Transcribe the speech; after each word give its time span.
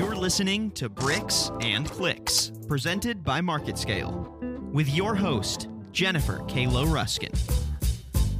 You're 0.00 0.16
listening 0.16 0.70
to 0.70 0.88
Bricks 0.88 1.50
and 1.60 1.86
Clicks, 1.86 2.52
presented 2.66 3.22
by 3.22 3.42
MarketScale, 3.42 4.72
with 4.72 4.88
your 4.88 5.14
host, 5.14 5.68
Jennifer 5.92 6.42
Kalo 6.48 6.86
Ruscin. 6.86 7.38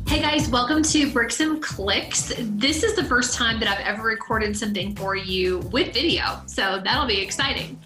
Hey 0.08 0.22
guys, 0.22 0.48
welcome 0.48 0.82
to 0.82 1.12
Bricks 1.12 1.40
and 1.40 1.62
Clicks. 1.62 2.32
This 2.38 2.82
is 2.82 2.96
the 2.96 3.04
first 3.04 3.36
time 3.36 3.60
that 3.60 3.68
I've 3.68 3.84
ever 3.84 4.04
recorded 4.04 4.56
something 4.56 4.96
for 4.96 5.16
you 5.16 5.58
with 5.70 5.92
video, 5.92 6.40
so 6.46 6.80
that'll 6.82 7.06
be 7.06 7.20
exciting. 7.20 7.78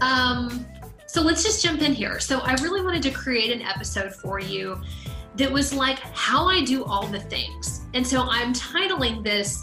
Um, 0.00 0.66
so 1.06 1.22
let's 1.22 1.44
just 1.44 1.62
jump 1.62 1.80
in 1.80 1.92
here. 1.92 2.18
So 2.18 2.40
I 2.40 2.54
really 2.54 2.82
wanted 2.82 3.04
to 3.04 3.12
create 3.12 3.52
an 3.52 3.62
episode 3.62 4.12
for 4.16 4.40
you 4.40 4.82
that 5.36 5.48
was 5.48 5.72
like 5.72 6.00
how 6.00 6.48
I 6.48 6.64
do 6.64 6.82
all 6.82 7.06
the 7.06 7.20
things. 7.20 7.82
And 7.94 8.04
so 8.04 8.22
I'm 8.22 8.52
titling 8.52 9.22
this 9.22 9.62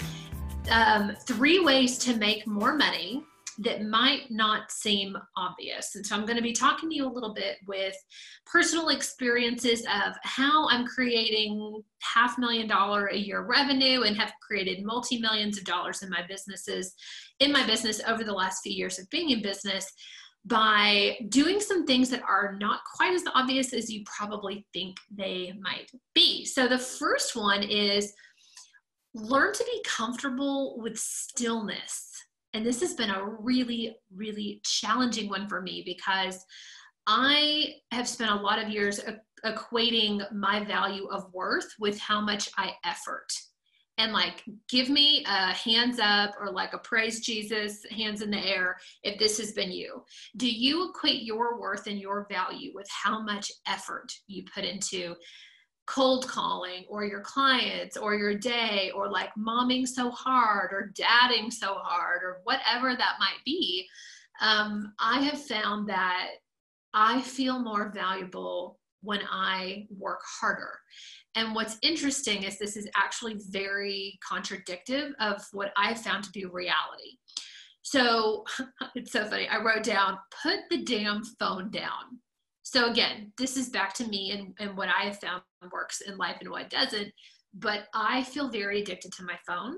um, 0.72 1.14
Three 1.26 1.60
Ways 1.60 1.98
to 1.98 2.16
Make 2.16 2.48
More 2.48 2.74
Money 2.74 3.26
that 3.60 3.84
might 3.84 4.32
not 4.32 4.72
seem 4.72 5.18
obvious. 5.36 5.96
And 5.96 6.06
so 6.06 6.16
I'm 6.16 6.26
going 6.26 6.38
to 6.38 6.44
be 6.44 6.54
talking 6.54 6.90
to 6.90 6.96
you 6.96 7.06
a 7.06 7.12
little 7.12 7.34
bit 7.34 7.58
with 7.68 7.96
personal 8.46 8.90
experiences 8.90 9.82
of 9.82 10.16
how 10.24 10.70
I'm 10.70 10.88
creating 10.88 11.82
half 12.02 12.38
million 12.38 12.68
dollar 12.68 13.08
a 13.08 13.18
year 13.18 13.42
revenue 13.42 14.04
and 14.04 14.16
have 14.16 14.32
created 14.42 14.86
multi 14.86 15.20
millions 15.20 15.58
of 15.58 15.66
dollars 15.66 16.04
in 16.04 16.10
my 16.10 16.26
businesses, 16.28 16.96
in 17.40 17.52
my 17.52 17.68
business 17.68 18.02
over 18.08 18.24
the 18.24 18.34
last 18.34 18.62
few 18.64 18.72
years 18.72 18.98
of 18.98 19.10
being 19.10 19.32
in 19.32 19.42
business 19.42 19.92
by 20.46 21.18
doing 21.28 21.60
some 21.60 21.86
things 21.86 22.10
that 22.10 22.24
are 22.24 22.56
not 22.60 22.80
quite 22.96 23.14
as 23.14 23.24
obvious 23.36 23.74
as 23.74 23.92
you 23.92 24.04
probably 24.06 24.66
think 24.72 24.96
they 25.14 25.54
might 25.60 25.92
be. 26.16 26.46
So 26.46 26.66
the 26.66 26.78
first 26.78 27.36
one 27.36 27.64
is 27.64 28.14
learn 29.14 29.52
to 29.52 29.64
be 29.66 29.84
comfortable 29.86 30.80
with 30.80 30.98
stillness 30.98 32.09
and 32.54 32.66
this 32.66 32.82
has 32.82 32.94
been 32.94 33.10
a 33.10 33.26
really, 33.26 33.96
really 34.16 34.62
challenging 34.64 35.30
one 35.30 35.48
for 35.48 35.62
me 35.62 35.84
because 35.86 36.44
I 37.06 37.76
have 37.92 38.08
spent 38.08 38.32
a 38.32 38.36
lot 38.36 38.62
of 38.62 38.70
years 38.70 39.00
equating 39.46 40.32
my 40.32 40.64
value 40.64 41.08
of 41.08 41.34
worth 41.34 41.68
with 41.80 42.00
how 42.00 42.22
much 42.22 42.50
I 42.58 42.74
effort. 42.86 43.28
And 43.98 44.14
like, 44.14 44.44
give 44.70 44.90
me 44.90 45.26
a 45.28 45.54
hands 45.54 46.00
up 46.02 46.32
or 46.40 46.52
like 46.52 46.74
a 46.74 46.78
praise 46.78 47.20
Jesus, 47.20 47.84
hands 47.92 48.22
in 48.22 48.32
the 48.32 48.40
air, 48.40 48.78
if 49.04 49.20
this 49.20 49.38
has 49.40 49.52
been 49.52 49.72
you. 49.72 50.04
Do 50.38 50.50
you 50.50 50.90
equate 50.90 51.24
your 51.24 51.60
worth 51.60 51.86
and 51.88 52.00
your 52.00 52.26
value 52.32 52.72
with 52.74 52.88
how 52.90 53.22
much 53.22 53.52
effort 53.68 54.12
you 54.28 54.44
put 54.54 54.64
into 54.64 55.16
cold 55.90 56.28
calling 56.28 56.86
or 56.88 57.04
your 57.04 57.22
clients 57.22 57.98
or 57.98 58.14
your 58.14 58.36
day 58.36 58.92
or 58.94 59.10
like 59.10 59.32
momming 59.36 59.88
so 59.88 60.12
hard 60.12 60.72
or 60.72 60.92
dadding 60.94 61.50
so 61.50 61.80
hard 61.82 62.22
or 62.22 62.42
whatever 62.44 62.96
that 62.96 63.16
might 63.20 63.44
be, 63.44 63.88
um, 64.40 64.94
I 65.00 65.22
have 65.22 65.44
found 65.44 65.90
that 65.90 66.28
I 66.94 67.22
feel 67.22 67.58
more 67.58 67.92
valuable 67.94 68.78
when 69.02 69.22
I 69.32 69.88
work 69.90 70.20
harder. 70.40 70.78
And 71.34 71.56
what's 71.56 71.80
interesting 71.82 72.44
is 72.44 72.60
this 72.60 72.78
is 72.78 72.88
actually 72.96 73.38
very 73.50 74.20
contradictive 74.28 75.14
of 75.20 75.42
what 75.54 75.72
I 75.76 75.96
found 75.96 76.24
to 76.26 76.32
be 76.32 76.46
reality. 76.46 77.18
So 77.82 78.46
it's 78.96 79.12
so 79.12 79.26
funny. 79.26 79.48
I 79.48 79.58
wrote 79.58 79.84
down, 79.84 80.20
put 80.44 80.60
the 80.70 80.84
damn 80.84 81.24
phone 81.40 81.72
down. 81.72 82.20
So 82.72 82.92
again, 82.92 83.32
this 83.36 83.58
is 83.58 83.70
back 83.70 83.96
to 83.96 84.08
me 84.08 84.30
and, 84.30 84.54
and 84.60 84.78
what 84.78 84.90
I 84.90 85.06
have 85.06 85.20
found 85.20 85.42
works 85.72 86.02
in 86.02 86.18
life 86.18 86.36
and 86.40 86.52
what 86.52 86.70
doesn't. 86.70 87.12
But 87.56 87.88
I 87.96 88.22
feel 88.22 88.52
very 88.52 88.82
addicted 88.82 89.12
to 89.14 89.24
my 89.24 89.34
phone. 89.48 89.78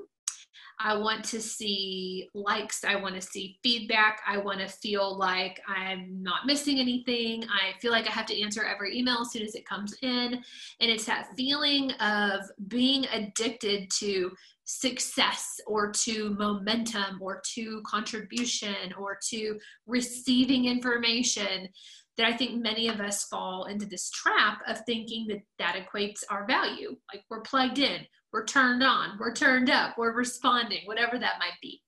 I 0.78 0.98
want 0.98 1.24
to 1.26 1.40
see 1.40 2.28
likes. 2.34 2.84
I 2.84 2.98
want 2.98 3.16
to 3.16 3.22
see 3.22 3.58
feedback. 3.64 4.20
I 4.28 4.40
want 4.40 4.60
to 4.60 4.68
feel 4.68 5.18
like 5.18 5.62
I'm 5.70 6.22
not 6.22 6.46
missing 6.46 6.80
anything. 6.80 7.46
I 7.46 7.80
feel 7.80 7.94
like 7.94 8.08
I 8.08 8.12
have 8.12 8.26
to 8.26 8.42
answer 8.42 8.66
every 8.66 8.98
email 8.98 9.20
as 9.22 9.32
soon 9.32 9.44
as 9.44 9.56
it 9.56 9.66
comes 9.66 9.96
in. 10.02 10.34
And 10.82 10.92
it's 10.92 11.06
that 11.06 11.30
feeling 11.38 11.92
of 11.94 12.42
being 12.68 13.06
addicted 13.14 13.90
to 14.00 14.32
success 14.66 15.60
or 15.66 15.92
to 15.92 16.32
momentum 16.32 17.20
or 17.22 17.42
to 17.54 17.82
contribution 17.86 18.94
or 18.98 19.18
to 19.30 19.58
receiving 19.86 20.66
information 20.66 21.70
that 22.18 22.28
I 22.28 22.36
think 22.36 22.62
many 22.62 22.88
of 22.88 23.00
us 23.00 23.26
fall 23.26 23.66
into 23.66 23.86
this 23.86 24.10
trap 24.12 24.62
of 24.68 24.82
thinking 24.86 25.28
that 25.28 25.42
that 25.60 25.76
equates 25.76 26.24
our 26.30 26.46
value. 26.46 26.96
Like 27.14 27.24
we're 27.30 27.42
plugged 27.42 27.80
in, 27.80 28.02
we're 28.34 28.46
turned 28.46 28.84
on, 28.84 29.18
we're 29.20 29.34
turned 29.34 29.70
up, 29.70 29.98
we're 29.98 30.14
responding, 30.14 30.82
whatever 30.86 31.18
that 31.18 31.40
might 31.40 31.60
be. 31.62 31.82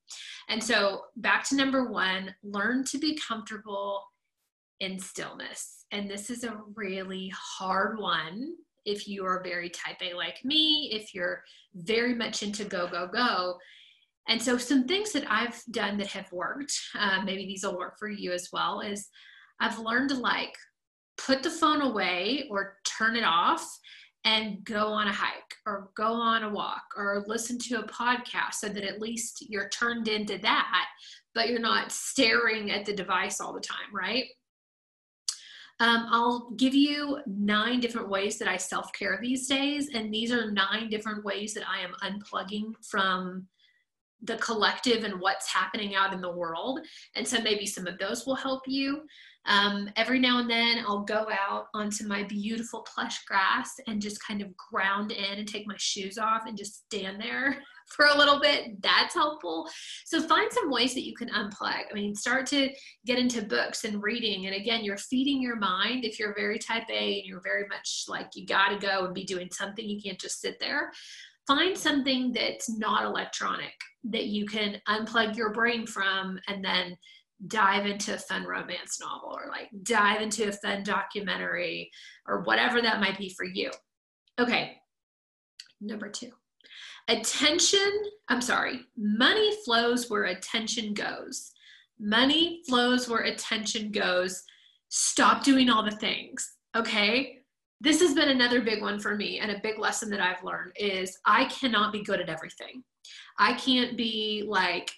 And 0.48 0.62
so, 0.62 1.02
back 1.16 1.44
to 1.48 1.56
number 1.56 1.90
one 1.90 2.34
learn 2.42 2.84
to 2.84 2.98
be 2.98 3.18
comfortable 3.18 4.02
in 4.80 4.98
stillness. 4.98 5.84
And 5.92 6.10
this 6.10 6.30
is 6.30 6.44
a 6.44 6.60
really 6.74 7.32
hard 7.36 7.98
one 7.98 8.54
if 8.84 9.08
you 9.08 9.24
are 9.24 9.42
very 9.42 9.70
type 9.70 9.96
A 10.02 10.14
like 10.14 10.44
me, 10.44 10.90
if 10.92 11.14
you're 11.14 11.42
very 11.74 12.14
much 12.14 12.42
into 12.42 12.64
go, 12.64 12.86
go, 12.86 13.06
go. 13.06 13.56
And 14.28 14.40
so, 14.40 14.56
some 14.56 14.86
things 14.86 15.12
that 15.12 15.30
I've 15.30 15.62
done 15.70 15.98
that 15.98 16.08
have 16.08 16.30
worked, 16.32 16.72
uh, 16.98 17.22
maybe 17.24 17.46
these 17.46 17.64
will 17.64 17.78
work 17.78 17.98
for 17.98 18.08
you 18.08 18.32
as 18.32 18.48
well, 18.52 18.80
is 18.80 19.08
I've 19.60 19.78
learned 19.78 20.10
to 20.10 20.16
like 20.16 20.54
put 21.16 21.42
the 21.42 21.50
phone 21.50 21.82
away 21.82 22.46
or 22.50 22.76
turn 22.84 23.16
it 23.16 23.24
off 23.24 23.66
and 24.24 24.64
go 24.64 24.86
on 24.86 25.08
a 25.08 25.12
hike 25.12 25.54
or 25.66 25.90
go 25.96 26.12
on 26.12 26.44
a 26.44 26.50
walk 26.50 26.82
or 26.96 27.24
listen 27.26 27.58
to 27.58 27.80
a 27.80 27.86
podcast 27.86 28.54
so 28.54 28.68
that 28.68 28.84
at 28.84 29.00
least 29.00 29.44
you're 29.48 29.68
turned 29.68 30.08
into 30.08 30.38
that, 30.38 30.86
but 31.34 31.48
you're 31.48 31.60
not 31.60 31.92
staring 31.92 32.70
at 32.70 32.84
the 32.86 32.94
device 32.94 33.40
all 33.40 33.52
the 33.52 33.60
time, 33.60 33.92
right? 33.92 34.24
Um, 35.80 36.06
I'll 36.10 36.50
give 36.56 36.74
you 36.74 37.20
nine 37.26 37.80
different 37.80 38.08
ways 38.08 38.38
that 38.38 38.48
I 38.48 38.56
self 38.56 38.92
care 38.92 39.18
these 39.20 39.48
days, 39.48 39.90
and 39.92 40.12
these 40.14 40.30
are 40.32 40.50
nine 40.50 40.88
different 40.88 41.24
ways 41.24 41.52
that 41.54 41.64
I 41.68 41.80
am 41.80 41.94
unplugging 42.02 42.72
from 42.88 43.46
the 44.24 44.36
collective 44.38 45.04
and 45.04 45.20
what's 45.20 45.52
happening 45.52 45.94
out 45.94 46.12
in 46.12 46.20
the 46.20 46.30
world. 46.30 46.80
And 47.14 47.26
so 47.26 47.40
maybe 47.40 47.66
some 47.66 47.86
of 47.86 47.98
those 47.98 48.26
will 48.26 48.34
help 48.34 48.62
you. 48.66 49.02
Um, 49.46 49.90
every 49.96 50.18
now 50.18 50.38
and 50.38 50.48
then 50.48 50.78
I'll 50.86 51.04
go 51.04 51.26
out 51.30 51.66
onto 51.74 52.06
my 52.06 52.22
beautiful 52.22 52.86
plush 52.92 53.24
grass 53.26 53.74
and 53.86 54.00
just 54.00 54.24
kind 54.26 54.40
of 54.40 54.56
ground 54.56 55.12
in 55.12 55.38
and 55.38 55.46
take 55.46 55.66
my 55.66 55.74
shoes 55.76 56.16
off 56.16 56.46
and 56.46 56.56
just 56.56 56.86
stand 56.86 57.20
there 57.20 57.58
for 57.94 58.06
a 58.06 58.16
little 58.16 58.40
bit. 58.40 58.80
That's 58.80 59.12
helpful. 59.12 59.68
So 60.06 60.22
find 60.22 60.50
some 60.50 60.70
ways 60.70 60.94
that 60.94 61.04
you 61.04 61.14
can 61.14 61.28
unplug. 61.28 61.82
I 61.90 61.94
mean, 61.94 62.14
start 62.14 62.46
to 62.46 62.70
get 63.04 63.18
into 63.18 63.42
books 63.42 63.84
and 63.84 64.02
reading. 64.02 64.46
And 64.46 64.54
again, 64.54 64.82
you're 64.82 64.96
feeding 64.96 65.42
your 65.42 65.56
mind. 65.56 66.06
If 66.06 66.18
you're 66.18 66.34
very 66.34 66.58
type 66.58 66.88
A 66.88 67.18
and 67.18 67.26
you're 67.26 67.42
very 67.42 67.66
much 67.68 68.04
like 68.08 68.30
you 68.34 68.46
got 68.46 68.70
to 68.70 68.78
go 68.78 69.04
and 69.04 69.14
be 69.14 69.24
doing 69.24 69.50
something, 69.52 69.86
you 69.86 70.00
can't 70.00 70.18
just 70.18 70.40
sit 70.40 70.58
there. 70.58 70.90
Find 71.46 71.76
something 71.76 72.32
that's 72.32 72.70
not 72.70 73.04
electronic 73.04 73.74
that 74.04 74.26
you 74.26 74.46
can 74.46 74.80
unplug 74.88 75.36
your 75.36 75.52
brain 75.52 75.86
from 75.86 76.38
and 76.48 76.64
then 76.64 76.96
dive 77.48 77.84
into 77.86 78.14
a 78.14 78.18
fun 78.18 78.44
romance 78.44 79.00
novel 79.00 79.36
or 79.36 79.48
like 79.50 79.68
dive 79.82 80.22
into 80.22 80.48
a 80.48 80.52
fun 80.52 80.82
documentary 80.82 81.90
or 82.26 82.42
whatever 82.42 82.80
that 82.80 83.00
might 83.00 83.18
be 83.18 83.28
for 83.30 83.44
you. 83.44 83.70
Okay, 84.38 84.76
number 85.80 86.08
two. 86.08 86.30
Attention, 87.08 87.92
I'm 88.28 88.40
sorry, 88.40 88.80
money 88.96 89.50
flows 89.64 90.08
where 90.08 90.24
attention 90.24 90.94
goes. 90.94 91.52
Money 92.00 92.62
flows 92.66 93.08
where 93.08 93.20
attention 93.20 93.92
goes. 93.92 94.42
Stop 94.88 95.44
doing 95.44 95.68
all 95.68 95.84
the 95.84 95.90
things, 95.90 96.54
okay? 96.74 97.43
This 97.84 98.00
has 98.00 98.14
been 98.14 98.30
another 98.30 98.62
big 98.62 98.80
one 98.80 98.98
for 98.98 99.14
me 99.14 99.40
and 99.40 99.50
a 99.50 99.60
big 99.62 99.78
lesson 99.78 100.08
that 100.08 100.20
I've 100.20 100.42
learned 100.42 100.72
is 100.74 101.18
I 101.26 101.44
cannot 101.44 101.92
be 101.92 102.02
good 102.02 102.18
at 102.18 102.30
everything. 102.30 102.82
I 103.38 103.52
can't 103.52 103.94
be 103.94 104.42
like 104.46 104.90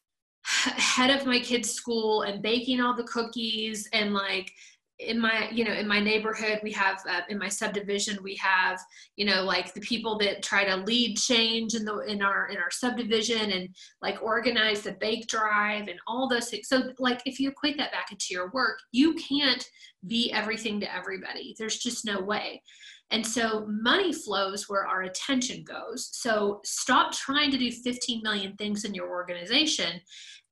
head 0.44 1.08
of 1.18 1.26
my 1.26 1.40
kids' 1.40 1.70
school 1.70 2.22
and 2.22 2.42
baking 2.42 2.82
all 2.82 2.94
the 2.94 3.04
cookies 3.04 3.88
and 3.94 4.12
like 4.12 4.52
in 4.98 5.18
my 5.18 5.48
you 5.50 5.64
know 5.64 5.72
in 5.72 5.86
my 5.86 6.00
neighborhood 6.00 6.58
we 6.62 6.72
have 6.72 7.02
uh, 7.08 7.20
in 7.28 7.38
my 7.38 7.48
subdivision 7.48 8.18
we 8.22 8.34
have 8.36 8.80
you 9.16 9.26
know 9.26 9.42
like 9.42 9.74
the 9.74 9.80
people 9.80 10.16
that 10.16 10.42
try 10.42 10.64
to 10.64 10.76
lead 10.84 11.16
change 11.16 11.74
in 11.74 11.84
the 11.84 11.98
in 12.00 12.22
our 12.22 12.48
in 12.48 12.56
our 12.56 12.70
subdivision 12.70 13.52
and 13.52 13.68
like 14.00 14.22
organize 14.22 14.80
the 14.80 14.92
bake 14.92 15.26
drive 15.26 15.88
and 15.88 15.98
all 16.06 16.28
those 16.28 16.48
things 16.48 16.68
so 16.68 16.90
like 16.98 17.20
if 17.26 17.38
you 17.38 17.50
equate 17.50 17.76
that 17.76 17.92
back 17.92 18.10
into 18.10 18.28
your 18.30 18.50
work 18.52 18.78
you 18.92 19.14
can't 19.14 19.68
be 20.06 20.32
everything 20.32 20.80
to 20.80 20.94
everybody 20.94 21.54
there's 21.58 21.78
just 21.78 22.06
no 22.06 22.20
way 22.20 22.62
and 23.10 23.24
so 23.24 23.66
money 23.68 24.12
flows 24.12 24.68
where 24.68 24.86
our 24.86 25.02
attention 25.02 25.62
goes. 25.62 26.10
So 26.12 26.60
stop 26.64 27.12
trying 27.12 27.52
to 27.52 27.58
do 27.58 27.70
15 27.70 28.20
million 28.22 28.56
things 28.56 28.84
in 28.84 28.94
your 28.94 29.08
organization 29.08 30.00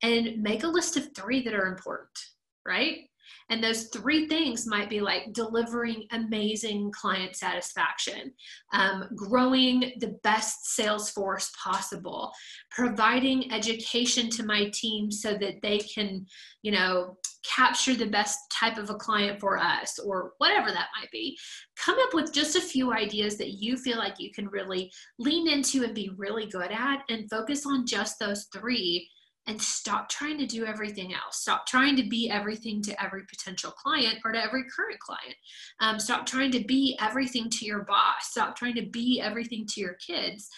and 0.02 0.40
make 0.40 0.62
a 0.62 0.68
list 0.68 0.96
of 0.96 1.08
three 1.14 1.42
that 1.42 1.54
are 1.54 1.66
important, 1.66 2.16
right? 2.64 3.08
And 3.50 3.62
those 3.62 3.88
three 3.88 4.26
things 4.26 4.66
might 4.66 4.88
be 4.88 5.00
like 5.00 5.32
delivering 5.32 6.06
amazing 6.12 6.90
client 6.92 7.36
satisfaction, 7.36 8.32
um, 8.72 9.08
growing 9.14 9.92
the 10.00 10.18
best 10.22 10.74
sales 10.74 11.10
force 11.10 11.52
possible, 11.62 12.32
providing 12.70 13.52
education 13.52 14.30
to 14.30 14.44
my 14.44 14.70
team 14.72 15.10
so 15.10 15.34
that 15.34 15.60
they 15.62 15.78
can, 15.78 16.26
you 16.62 16.72
know, 16.72 17.16
capture 17.44 17.94
the 17.94 18.06
best 18.06 18.38
type 18.50 18.78
of 18.78 18.88
a 18.90 18.94
client 18.94 19.38
for 19.38 19.58
us 19.58 19.98
or 19.98 20.32
whatever 20.38 20.70
that 20.70 20.88
might 20.98 21.10
be. 21.10 21.38
Come 21.76 21.98
up 22.00 22.14
with 22.14 22.32
just 22.32 22.56
a 22.56 22.60
few 22.60 22.92
ideas 22.92 23.36
that 23.36 23.60
you 23.60 23.76
feel 23.76 23.98
like 23.98 24.14
you 24.18 24.32
can 24.32 24.48
really 24.48 24.90
lean 25.18 25.48
into 25.48 25.84
and 25.84 25.94
be 25.94 26.10
really 26.16 26.46
good 26.46 26.70
at 26.70 27.02
and 27.08 27.28
focus 27.28 27.66
on 27.66 27.86
just 27.86 28.18
those 28.18 28.46
three 28.52 29.08
and 29.46 29.60
stop 29.60 30.08
trying 30.08 30.38
to 30.38 30.46
do 30.46 30.64
everything 30.64 31.12
else. 31.12 31.38
Stop 31.38 31.66
trying 31.66 31.96
to 31.96 32.08
be 32.08 32.30
everything 32.30 32.82
to 32.82 33.02
every 33.02 33.22
potential 33.26 33.70
client 33.70 34.18
or 34.24 34.32
to 34.32 34.42
every 34.42 34.64
current 34.74 34.98
client. 35.00 35.34
Um, 35.80 35.98
stop 35.98 36.24
trying 36.24 36.50
to 36.52 36.64
be 36.64 36.96
everything 37.00 37.50
to 37.50 37.66
your 37.66 37.84
boss. 37.84 38.30
Stop 38.30 38.56
trying 38.56 38.74
to 38.76 38.86
be 38.86 39.20
everything 39.20 39.66
to 39.70 39.80
your 39.80 39.94
kids. 39.94 40.48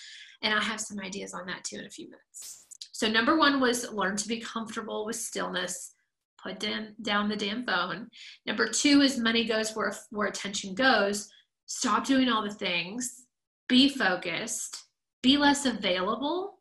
And 0.42 0.54
I 0.54 0.62
have 0.62 0.80
some 0.80 1.00
ideas 1.00 1.34
on 1.34 1.46
that 1.46 1.64
too 1.64 1.78
in 1.78 1.86
a 1.86 1.90
few 1.90 2.06
minutes. 2.06 2.66
So, 2.92 3.08
number 3.08 3.36
one 3.36 3.60
was 3.60 3.90
learn 3.92 4.16
to 4.16 4.28
be 4.28 4.40
comfortable 4.40 5.04
with 5.04 5.16
stillness. 5.16 5.92
Put 6.42 6.60
down, 6.60 6.94
down 7.02 7.28
the 7.28 7.36
damn 7.36 7.66
phone. 7.66 8.08
Number 8.46 8.68
two 8.68 9.00
is 9.00 9.18
money 9.18 9.44
goes 9.44 9.74
where, 9.74 9.94
where 10.10 10.28
attention 10.28 10.74
goes. 10.74 11.28
Stop 11.66 12.06
doing 12.06 12.28
all 12.28 12.42
the 12.42 12.54
things. 12.54 13.24
Be 13.68 13.88
focused. 13.88 14.84
Be 15.22 15.36
less 15.38 15.66
available. 15.66 16.60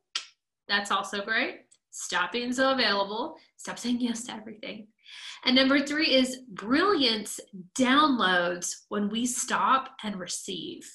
That's 0.68 0.90
also 0.90 1.24
great 1.24 1.65
Stop 1.98 2.34
being 2.34 2.52
so 2.52 2.74
available. 2.74 3.38
Stop 3.56 3.80
saying 3.80 4.02
yes 4.02 4.26
to 4.26 4.34
everything. 4.34 4.86
And 5.46 5.56
number 5.56 5.80
three 5.80 6.14
is 6.14 6.42
brilliance 6.50 7.40
downloads 7.80 8.74
when 8.90 9.10
we 9.10 9.26
stop 9.26 9.92
and 10.04 10.20
receive. 10.20 10.86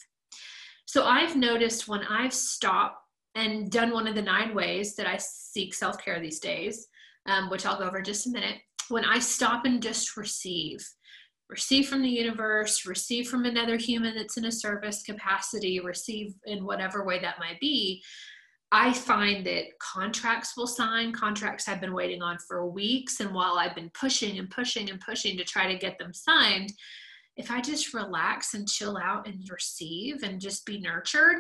So 0.85 1.07
I've 1.07 1.37
noticed 1.37 1.89
when 1.89 2.03
I've 2.03 2.35
stopped 2.35 2.99
and 3.35 3.71
done 3.71 3.93
one 3.93 4.09
of 4.09 4.15
the 4.15 4.21
nine 4.21 4.55
ways 4.55 4.95
that 4.97 5.07
I 5.07 5.17
seek 5.17 5.73
self 5.73 6.05
care 6.05 6.21
these 6.21 6.39
days, 6.39 6.87
um, 7.25 7.49
which 7.49 7.65
I'll 7.65 7.79
go 7.79 7.85
over 7.85 7.99
in 7.99 8.05
just 8.05 8.27
a 8.27 8.31
minute, 8.31 8.59
when 8.91 9.07
I 9.07 9.21
stop 9.21 9.65
and 9.65 9.83
just 9.83 10.19
receive, 10.19 10.87
receive 11.49 11.89
from 11.89 12.03
the 12.03 12.11
universe, 12.11 12.85
receive 12.85 13.27
from 13.27 13.47
another 13.47 13.79
human 13.79 14.15
that's 14.15 14.37
in 14.37 14.45
a 14.45 14.53
service 14.53 15.03
capacity, 15.03 15.81
receive 15.81 16.35
in 16.45 16.67
whatever 16.67 17.07
way 17.07 17.21
that 17.21 17.39
might 17.39 17.59
be, 17.59 18.03
I 18.73 18.93
find 18.93 19.45
that 19.47 19.79
contracts 19.81 20.57
will 20.57 20.67
sign. 20.67 21.13
Contracts 21.13 21.69
I've 21.69 21.81
been 21.81 21.95
waiting 21.95 22.23
on 22.23 22.39
for 22.47 22.67
weeks. 22.67 23.21
And 23.21 23.35
while 23.35 23.59
I've 23.59 23.75
been 23.75 23.91
pushing 23.99 24.39
and 24.39 24.49
pushing 24.49 24.91
and 24.91 25.01
pushing 25.01 25.37
to 25.37 25.45
try 25.45 25.71
to 25.71 25.79
get 25.79 25.99
them 25.99 26.15
signed, 26.15 26.73
if 27.37 27.51
I 27.51 27.61
just 27.61 27.95
relax 27.95 28.55
and 28.55 28.69
chill 28.69 28.97
out 28.97 29.27
and 29.27 29.49
receive 29.51 30.23
and 30.23 30.41
just 30.41 30.65
be 30.67 30.81
nurtured, 30.81 31.39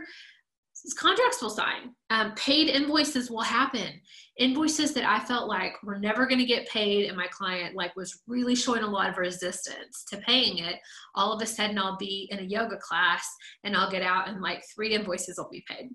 contracts 0.96 1.42
will 1.42 1.50
sign. 1.50 1.94
Um, 2.08 2.32
paid 2.34 2.68
invoices 2.68 3.30
will 3.30 3.42
happen. 3.42 4.00
Invoices 4.38 4.94
that 4.94 5.04
I 5.04 5.20
felt 5.20 5.48
like 5.48 5.74
were 5.82 5.98
never 5.98 6.26
going 6.26 6.38
to 6.38 6.46
get 6.46 6.68
paid, 6.68 7.06
and 7.06 7.16
my 7.16 7.26
client 7.26 7.76
like 7.76 7.94
was 7.96 8.22
really 8.26 8.54
showing 8.54 8.82
a 8.82 8.90
lot 8.90 9.10
of 9.10 9.18
resistance 9.18 10.04
to 10.08 10.16
paying 10.18 10.58
it. 10.58 10.76
All 11.14 11.32
of 11.32 11.42
a 11.42 11.46
sudden, 11.46 11.78
I'll 11.78 11.98
be 11.98 12.28
in 12.30 12.38
a 12.38 12.42
yoga 12.42 12.78
class 12.78 13.28
and 13.62 13.76
I'll 13.76 13.90
get 13.90 14.02
out, 14.02 14.28
and 14.28 14.40
like 14.40 14.64
three 14.74 14.94
invoices 14.94 15.36
will 15.36 15.50
be 15.50 15.64
paid. 15.68 15.90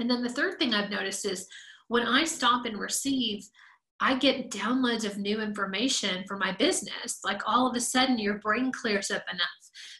And 0.00 0.10
then 0.10 0.22
the 0.22 0.28
third 0.28 0.58
thing 0.58 0.74
I've 0.74 0.90
noticed 0.90 1.26
is 1.26 1.46
when 1.88 2.06
I 2.06 2.24
stop 2.24 2.66
and 2.66 2.78
receive, 2.78 3.48
I 4.02 4.16
get 4.16 4.50
downloads 4.50 5.04
of 5.04 5.18
new 5.18 5.42
information 5.42 6.24
for 6.26 6.38
my 6.38 6.52
business. 6.52 7.20
Like 7.22 7.42
all 7.46 7.68
of 7.68 7.76
a 7.76 7.80
sudden, 7.80 8.18
your 8.18 8.38
brain 8.38 8.72
clears 8.72 9.10
up 9.10 9.24
enough 9.30 9.46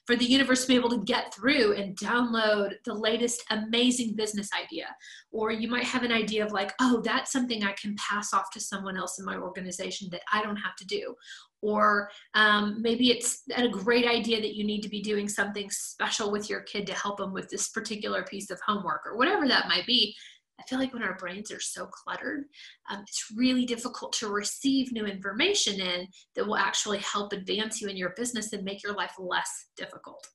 for 0.06 0.16
the 0.16 0.24
universe 0.24 0.62
to 0.62 0.68
be 0.68 0.74
able 0.74 0.88
to 0.88 1.04
get 1.04 1.34
through 1.34 1.74
and 1.74 1.98
download 1.98 2.72
the 2.86 2.94
latest 2.94 3.44
amazing 3.50 4.16
business 4.16 4.48
idea. 4.58 4.86
Or 5.32 5.52
you 5.52 5.68
might 5.68 5.84
have 5.84 6.02
an 6.02 6.12
idea 6.12 6.46
of, 6.46 6.52
like, 6.52 6.72
oh, 6.80 7.02
that's 7.04 7.30
something 7.30 7.62
I 7.62 7.72
can 7.72 7.94
pass 7.96 8.32
off 8.32 8.50
to 8.52 8.60
someone 8.60 8.96
else 8.96 9.18
in 9.18 9.26
my 9.26 9.36
organization 9.36 10.08
that 10.12 10.22
I 10.32 10.42
don't 10.42 10.56
have 10.56 10.76
to 10.76 10.86
do. 10.86 11.14
Or 11.62 12.10
um, 12.34 12.80
maybe 12.80 13.10
it's 13.10 13.42
a 13.54 13.68
great 13.68 14.06
idea 14.06 14.40
that 14.40 14.54
you 14.54 14.64
need 14.64 14.80
to 14.82 14.88
be 14.88 15.02
doing 15.02 15.28
something 15.28 15.70
special 15.70 16.32
with 16.32 16.48
your 16.48 16.60
kid 16.62 16.86
to 16.86 16.94
help 16.94 17.18
them 17.18 17.32
with 17.32 17.50
this 17.50 17.68
particular 17.68 18.22
piece 18.22 18.50
of 18.50 18.60
homework 18.66 19.02
or 19.06 19.16
whatever 19.16 19.46
that 19.46 19.68
might 19.68 19.86
be 19.86 20.16
I 20.60 20.62
feel 20.64 20.78
like 20.78 20.92
when 20.92 21.02
our 21.02 21.16
brains 21.16 21.50
are 21.50 21.60
so 21.60 21.86
cluttered, 21.86 22.44
um, 22.90 23.00
it's 23.00 23.32
really 23.34 23.64
difficult 23.64 24.12
to 24.14 24.28
receive 24.28 24.92
new 24.92 25.06
information 25.06 25.80
in 25.80 26.06
that 26.36 26.46
will 26.46 26.56
actually 26.56 26.98
help 26.98 27.32
advance 27.32 27.80
you 27.80 27.88
in 27.88 27.96
your 27.96 28.10
business 28.10 28.52
and 28.52 28.62
make 28.62 28.82
your 28.82 28.92
life 28.92 29.14
less 29.18 29.68
difficult. 29.76 30.26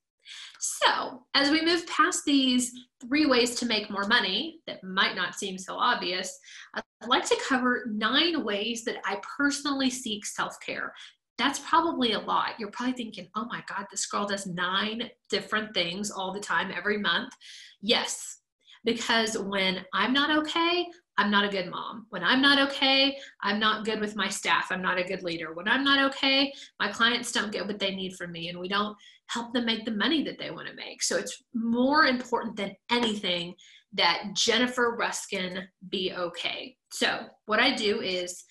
So, 0.60 1.26
as 1.34 1.52
we 1.52 1.64
move 1.64 1.86
past 1.88 2.24
these 2.26 2.72
three 3.02 3.26
ways 3.26 3.56
to 3.56 3.66
make 3.66 3.90
more 3.90 4.08
money 4.08 4.60
that 4.68 4.84
might 4.84 5.16
not 5.16 5.36
seem 5.36 5.58
so 5.58 5.76
obvious, 5.76 6.38
I'd 6.74 6.84
like 7.08 7.26
to 7.26 7.42
cover 7.48 7.86
nine 7.92 8.44
ways 8.44 8.84
that 8.86 8.98
I 9.06 9.20
personally 9.38 9.90
seek 9.90 10.26
self 10.26 10.60
care. 10.66 10.94
That's 11.38 11.60
probably 11.60 12.14
a 12.14 12.20
lot. 12.20 12.52
You're 12.60 12.72
probably 12.72 12.94
thinking, 12.94 13.28
oh 13.36 13.46
my 13.46 13.62
God, 13.68 13.86
this 13.92 14.06
girl 14.06 14.26
does 14.26 14.48
nine 14.48 15.10
different 15.30 15.74
things 15.74 16.10
all 16.10 16.34
the 16.34 16.40
time, 16.40 16.72
every 16.76 16.98
month. 16.98 17.34
Yes, 17.82 18.40
because 18.86 19.38
when 19.38 19.84
I'm 19.94 20.14
not 20.14 20.36
okay, 20.40 20.86
I'm 21.18 21.32
not 21.32 21.46
a 21.46 21.50
good 21.50 21.70
mom. 21.70 22.08
When 22.10 22.24
I'm 22.24 22.42
not 22.42 22.60
okay, 22.70 23.18
I'm 23.42 23.60
not 23.60 23.86
good 23.86 24.00
with 24.00 24.16
my 24.16 24.28
staff. 24.28 24.68
I'm 24.70 24.82
not 24.82 25.00
a 25.00 25.04
good 25.04 25.24
leader. 25.24 25.54
When 25.54 25.68
I'm 25.68 25.84
not 25.84 26.12
okay, 26.12 26.54
my 26.80 26.90
clients 26.90 27.32
don't 27.32 27.52
get 27.52 27.66
what 27.66 27.80
they 27.80 27.96
need 27.96 28.16
from 28.16 28.32
me 28.32 28.50
and 28.50 28.60
we 28.60 28.68
don't 28.68 28.98
help 29.28 29.54
them 29.54 29.66
make 29.66 29.86
the 29.86 29.92
money 29.92 30.24
that 30.24 30.38
they 30.38 30.52
want 30.52 30.68
to 30.68 30.76
make. 30.76 31.02
So 31.02 31.18
it's 31.18 31.44
more 31.54 32.06
important 32.06 32.58
than 32.58 32.76
anything 32.92 33.56
that 33.94 34.32
Jennifer 34.34 34.98
Ruscin 35.00 35.64
be 35.90 36.14
okay. 36.14 36.76
So 36.92 37.22
what 37.46 37.60
I 37.60 37.74
do 37.74 38.02
is 38.02 38.44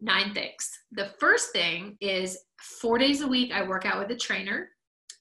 nine 0.00 0.34
things. 0.34 0.68
The 0.92 1.10
first 1.20 1.52
thing 1.52 1.96
is 2.00 2.38
four 2.58 2.98
days 2.98 3.20
a 3.20 3.28
week, 3.28 3.52
I 3.52 3.66
work 3.66 3.86
out 3.86 3.98
with 3.98 4.10
a 4.10 4.18
trainer. 4.18 4.70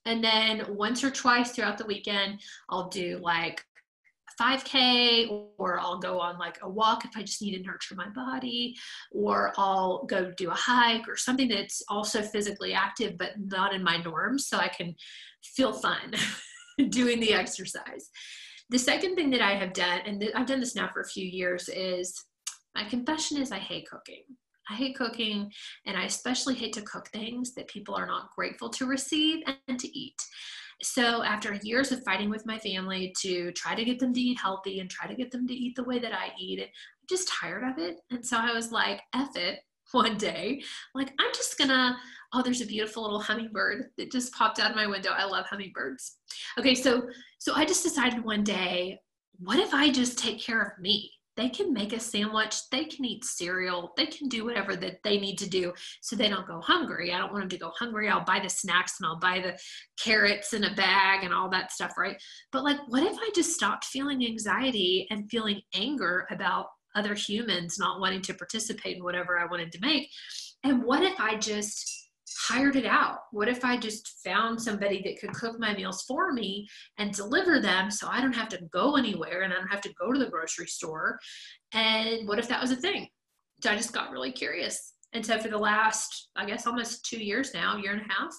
And 0.06 0.24
then 0.24 0.66
once 0.70 1.04
or 1.04 1.12
twice 1.12 1.52
throughout 1.52 1.78
the 1.78 1.86
weekend, 1.86 2.42
I'll 2.70 2.90
do 2.90 3.20
like 3.22 3.64
5K, 4.40 5.48
or 5.58 5.80
I'll 5.80 6.00
go 6.00 6.20
on 6.20 6.38
like 6.38 6.60
a 6.62 6.70
walk 6.70 7.06
if 7.06 7.12
I 7.16 7.22
just 7.22 7.42
need 7.42 7.58
to 7.58 7.64
nurture 7.64 7.96
my 7.96 8.10
body, 8.10 8.76
or 9.12 9.54
I'll 9.58 10.06
go 10.06 10.32
do 10.38 10.50
a 10.50 10.56
hike 10.56 11.08
or 11.08 11.18
something 11.18 11.48
that's 11.48 11.82
also 11.90 12.22
physically 12.22 12.74
active 12.74 13.18
but 13.18 13.32
not 13.38 13.74
in 13.74 13.84
my 13.84 13.98
norms 13.98 14.48
so 14.48 14.58
I 14.58 14.68
can 14.68 14.96
feel 15.44 15.74
fun 15.74 16.14
doing 16.90 17.20
the 17.20 17.34
exercise. 17.34 18.10
The 18.70 18.80
second 18.80 19.16
thing 19.16 19.30
that 19.32 19.42
I 19.42 19.56
have 19.56 19.74
done, 19.74 20.02
and 20.06 20.24
I've 20.36 20.48
done 20.48 20.60
this 20.60 20.76
now 20.76 20.90
for 20.92 21.02
a 21.02 21.08
few 21.08 21.26
years, 21.26 21.70
is 21.70 22.16
my 22.76 22.86
confession 22.86 23.42
is 23.42 23.52
I 23.52 23.60
hate 23.60 23.88
cooking. 23.88 24.24
I 24.70 24.76
hate 24.76 24.96
cooking, 24.96 25.52
and 25.86 25.98
I 25.98 26.06
especially 26.06 26.56
hate 26.56 26.74
to 26.74 26.82
cook 26.82 27.10
things 27.10 27.54
that 27.56 27.68
people 27.68 27.96
are 27.96 28.06
not 28.06 28.30
grateful 28.36 28.70
to 28.70 28.86
receive 28.86 29.44
and 29.68 29.80
to 29.80 29.98
eat. 29.98 30.22
So, 30.82 31.24
after 31.24 31.58
years 31.64 31.92
of 31.92 32.04
fighting 32.04 32.30
with 32.30 32.46
my 32.46 32.58
family 32.60 33.14
to 33.22 33.52
try 33.52 33.76
to 33.76 33.86
get 33.86 34.00
them 34.00 34.14
to 34.14 34.20
eat 34.20 34.40
healthy 34.40 34.80
and 34.80 34.90
try 34.90 35.08
to 35.08 35.16
get 35.16 35.32
them 35.32 35.48
to 35.48 35.54
eat 35.54 35.76
the 35.76 35.84
way 35.84 36.00
that 36.00 36.14
I 36.14 36.32
eat, 36.38 36.62
I'm 36.62 36.68
just 37.10 37.28
tired 37.30 37.64
of 37.64 37.78
it. 37.78 38.02
And 38.12 38.26
so 38.26 38.38
I 38.38 38.54
was 38.54 38.72
like, 38.72 39.02
F 39.14 39.36
it 39.36 39.60
one 39.92 40.18
day. 40.18 40.62
Like, 40.96 41.14
I'm 41.20 41.32
just 41.34 41.58
gonna, 41.58 41.98
oh, 42.34 42.42
there's 42.42 42.62
a 42.62 42.66
beautiful 42.66 43.04
little 43.04 43.22
hummingbird 43.22 43.86
that 43.98 44.12
just 44.12 44.34
popped 44.34 44.60
out 44.60 44.72
of 44.72 44.76
my 44.76 44.88
window. 44.88 45.12
I 45.12 45.26
love 45.26 45.46
hummingbirds. 45.46 46.18
Okay, 46.58 46.76
so 46.76 47.04
so 47.40 47.54
I 47.54 47.66
just 47.66 47.84
decided 47.84 48.24
one 48.24 48.44
day, 48.44 49.00
what 49.40 49.60
if 49.60 49.74
I 49.74 49.92
just 49.92 50.18
take 50.18 50.40
care 50.40 50.62
of 50.62 50.82
me? 50.82 51.12
They 51.36 51.50
can 51.50 51.74
make 51.74 51.94
a 51.94 52.00
sandwich, 52.00 52.56
they 52.72 52.86
can 52.86 53.06
eat 53.06 53.26
cereal, 53.26 53.94
they 53.98 54.06
can 54.06 54.30
do 54.30 54.46
whatever 54.46 54.76
that 54.76 54.98
they 55.04 55.20
need 55.20 55.38
to 55.38 55.50
do 55.50 55.74
so 56.02 56.16
they 56.16 56.30
don't 56.30 56.48
go 56.48 56.62
hungry. 56.62 57.12
I 57.12 57.18
don't 57.18 57.32
want 57.32 57.44
them 57.44 57.50
to 57.50 57.58
go 57.58 57.72
hungry. 57.78 58.10
I'll 58.10 58.24
buy 58.24 58.40
the 58.40 58.50
snacks 58.50 59.00
and 59.00 59.08
I'll 59.08 59.20
buy 59.20 59.40
the 59.40 59.58
carrots 60.02 60.54
in 60.54 60.64
a 60.64 60.76
bag 60.76 61.24
and 61.24 61.34
all 61.34 61.50
that 61.50 61.72
stuff, 61.72 61.94
right? 61.98 62.22
But 62.52 62.64
like, 62.64 62.78
what 62.88 63.04
if 63.04 63.18
I 63.18 63.30
just 63.36 63.54
stopped 63.54 63.86
feeling 63.86 64.26
anxiety 64.26 65.08
and 65.10 65.30
feeling 65.30 65.62
anger 65.74 66.28
about 66.30 66.68
other 66.96 67.16
humans 67.16 67.80
not 67.80 68.00
wanting 68.00 68.22
to 68.22 68.34
participate 68.36 68.98
in 68.98 69.04
whatever 69.04 69.40
I 69.40 69.46
wanted 69.46 69.72
to 69.72 69.80
make? 69.82 70.10
And 70.64 70.84
what 70.84 71.04
if 71.04 71.20
I 71.20 71.36
just 71.36 72.03
hired 72.38 72.76
it 72.76 72.86
out? 72.86 73.20
What 73.32 73.48
if 73.48 73.64
I 73.64 73.78
just 73.78 74.20
found 74.24 74.62
somebody 74.62 75.02
that 75.04 75.20
could 75.20 75.34
cook 75.34 75.60
my 75.60 75.74
meals 75.74 76.04
for 76.04 76.34
me 76.34 76.68
and 76.98 77.14
deliver 77.14 77.60
them 77.60 77.92
so 77.92 78.08
I 78.10 78.22
don't 78.22 78.34
have 78.34 78.50
to 78.50 78.62
go 78.72 78.96
anywhere 78.96 79.42
and 79.42 79.54
I 79.54 79.58
don't 79.58 79.68
have 79.68 79.82
to 79.82 79.94
go 80.00 80.12
to 80.12 80.20
the 80.20 80.30
grocery 80.30 80.68
store? 80.68 81.20
And 81.74 82.28
what 82.28 82.40
if 82.40 82.48
that 82.48 82.62
was 82.62 82.72
a 82.72 82.76
thing? 82.76 83.08
So 83.64 83.72
I 83.72 83.76
just 83.76 83.94
got 83.94 84.12
really 84.12 84.32
curious. 84.32 84.93
And 85.14 85.26
so 85.26 85.38
for 85.38 85.48
the 85.48 85.58
last, 85.58 86.30
I 86.36 86.46
guess, 86.46 86.66
almost 86.66 87.06
two 87.06 87.24
years 87.24 87.54
now, 87.54 87.78
year 87.78 87.94
and 87.94 88.02
a 88.02 88.14
half, 88.14 88.34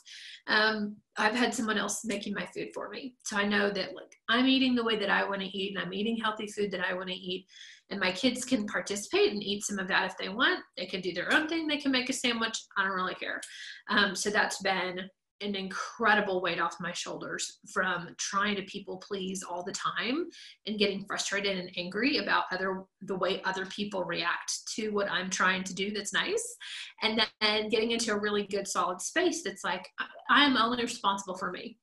um, 0.49 0.97
I've 1.17 1.35
had 1.35 1.55
someone 1.55 1.79
else 1.79 2.05
making 2.05 2.35
my 2.35 2.47
food 2.47 2.69
for 2.75 2.89
me. 2.89 3.15
So 3.25 3.37
I 3.37 3.45
know 3.47 3.71
that 3.71 3.95
like 3.95 4.17
I'm 4.29 4.47
eating 4.47 4.75
the 4.75 4.85
way 4.85 4.97
that 4.99 5.11
I 5.11 5.29
want 5.29 5.41
to 5.41 5.47
eat, 5.47 5.77
and 5.77 5.85
I'm 5.85 5.95
eating 5.95 6.17
healthy 6.17 6.49
food 6.49 6.71
that 6.73 6.85
I 6.89 6.95
want 6.95 7.09
to 7.09 7.15
eat. 7.15 7.47
And 7.91 8.01
my 8.01 8.13
kids 8.13 8.45
can 8.45 8.67
participate 8.67 9.33
and 9.33 9.43
eat 9.43 9.65
some 9.65 9.79
of 9.79 9.89
that 9.89 10.11
if 10.11 10.17
they 10.17 10.31
want. 10.31 10.61
They 10.77 10.87
can 10.87 11.01
do 11.01 11.13
their 11.13 11.33
own 11.33 11.49
thing. 11.49 11.67
They 11.67 11.77
can 11.77 11.93
make 11.93 12.09
a 12.09 12.15
sandwich. 12.15 12.59
I 12.77 12.83
don't 12.83 12.93
really 12.93 13.15
care. 13.15 13.41
Um, 13.89 14.17
so 14.17 14.31
that's 14.31 14.61
been 14.63 15.01
an 15.41 15.55
incredible 15.55 16.41
weight 16.41 16.61
off 16.61 16.81
my 16.81 16.93
shoulders 16.93 17.59
from 17.73 18.09
trying 18.19 18.57
to 18.57 18.63
people 18.63 18.99
please 18.99 19.43
all 19.43 19.65
the 19.65 19.73
time 19.73 20.27
and 20.67 20.79
getting 20.79 21.05
frustrated 21.05 21.59
and 21.59 21.71
angry 21.77 22.19
about 22.19 22.45
other 22.53 22.85
the 23.03 23.17
way 23.17 23.43
other 23.45 23.67
people 23.67 24.05
react 24.05 24.61
to 24.75 24.91
what 24.91 25.11
I'm 25.11 25.31
trying 25.31 25.65
to 25.65 25.75
do 25.75 25.93
that's 25.93 26.13
nice 26.13 26.57
and 27.03 27.21
then 27.41 27.69
getting 27.69 27.91
into 27.91 28.13
a 28.13 28.19
really 28.19 28.47
good 28.47 28.69
solid 28.69 29.01
space 29.01 29.43
that's 29.43 29.65
like 29.65 29.89
I 30.31 30.45
am 30.45 30.57
only 30.57 30.83
responsible 30.83 31.37
for 31.37 31.51
me. 31.51 31.79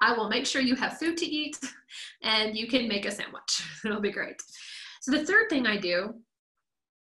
I 0.00 0.12
will 0.12 0.28
make 0.28 0.46
sure 0.46 0.60
you 0.60 0.76
have 0.76 0.98
food 0.98 1.16
to 1.18 1.26
eat 1.26 1.58
and 2.22 2.56
you 2.56 2.66
can 2.66 2.88
make 2.88 3.06
a 3.06 3.10
sandwich. 3.10 3.62
It'll 3.84 4.00
be 4.00 4.12
great. 4.12 4.36
So 5.00 5.12
the 5.12 5.24
third 5.24 5.48
thing 5.50 5.66
I 5.66 5.76
do 5.76 6.14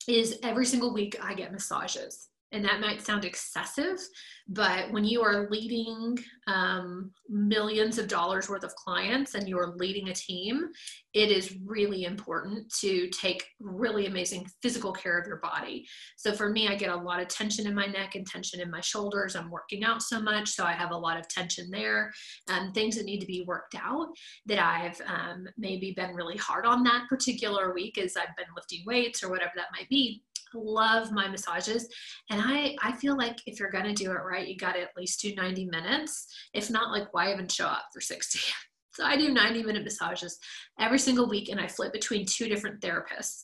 is 0.08 0.40
every 0.44 0.66
single 0.66 0.94
week 0.94 1.18
I 1.22 1.34
get 1.34 1.52
massages 1.52 2.29
and 2.52 2.66
that 2.66 2.80
might 2.80 3.02
sound 3.02 3.26
excessive, 3.26 4.00
but 4.48 4.92
when 4.92 5.04
you 5.04 5.22
are 5.22 5.48
leading 5.52 6.18
um, 6.48 7.12
millions 7.30 8.00
of 8.00 8.08
dollars 8.08 8.50
worth 8.50 8.64
of 8.64 8.74
clients 8.76 9.36
and 9.36 9.48
you 9.48 9.60
are 9.60 9.76
leading 9.78 10.10
a 10.10 10.14
team, 10.14 10.70
it 11.14 11.32
is 11.32 11.56
really 11.64 12.06
important 12.06 12.72
to 12.80 13.08
take 13.10 13.46
really 13.60 14.08
amazing 14.08 14.48
physical 14.64 14.92
care 14.92 15.20
of 15.20 15.28
your 15.28 15.38
body. 15.38 15.86
So 16.18 16.34
for 16.34 16.50
me, 16.50 16.68
I 16.68 16.76
get 16.76 16.90
a 16.90 16.96
lot 16.96 17.22
of 17.22 17.28
tension 17.28 17.68
in 17.68 17.76
my 17.76 17.86
neck 17.86 18.16
and 18.16 18.26
tension 18.26 18.60
in 18.60 18.72
my 18.72 18.82
shoulders. 18.82 19.36
I'm 19.36 19.52
working 19.52 19.84
out 19.84 20.02
so 20.02 20.20
much, 20.20 20.50
so 20.50 20.64
I 20.64 20.74
have 20.74 20.92
a 20.92 20.98
lot 20.98 21.20
of 21.20 21.28
tension 21.28 21.70
there. 21.70 22.12
Um, 22.48 22.72
things 22.74 22.96
that 22.96 23.06
need 23.06 23.20
to 23.20 23.28
be 23.28 23.44
worked 23.46 23.76
out 23.76 24.08
that 24.48 24.60
I've 24.60 25.00
um, 25.08 25.48
maybe 25.58 25.94
been 25.96 26.16
really 26.16 26.38
hard 26.38 26.66
on 26.66 26.84
that 26.84 27.08
particular 27.08 27.74
week 27.74 28.00
as 28.00 28.18
I've 28.18 28.36
been 28.36 28.48
lifting 28.56 28.84
weights 28.88 29.24
or 29.24 29.30
whatever 29.30 29.52
that 29.56 29.68
might 29.78 29.90
be 29.90 30.24
love 30.54 31.12
my 31.12 31.28
massages. 31.28 31.88
And 32.30 32.42
i 32.44 32.76
i 32.82 32.92
feel 32.94 33.18
like 33.18 33.38
if 33.46 33.60
you're 33.60 33.72
gonna 33.72 33.94
do 33.94 34.12
it 34.12 34.22
right 34.26 34.48
you 34.48 34.58
got 34.58 34.74
to 34.74 34.82
at 34.82 34.96
least 34.98 35.22
do 35.22 35.34
90 35.36 35.66
minutes 35.66 36.28
if 36.54 36.70
not 36.70 36.92
like 36.92 37.14
why 37.14 37.32
even 37.32 37.48
show 37.48 37.66
up 37.66 37.86
for 37.94 38.02
60 38.02 38.40
so 38.92 39.04
i 39.06 39.18
do 39.18 39.34
90 39.34 39.64
minute 39.64 39.84
massages 39.84 40.38
every 40.80 41.00
single 41.00 41.30
week 41.30 41.50
and 41.50 41.60
i 41.60 41.68
flip 41.68 41.94
between 41.94 42.26
two 42.26 42.48
different 42.48 42.82
therapists. 42.82 43.42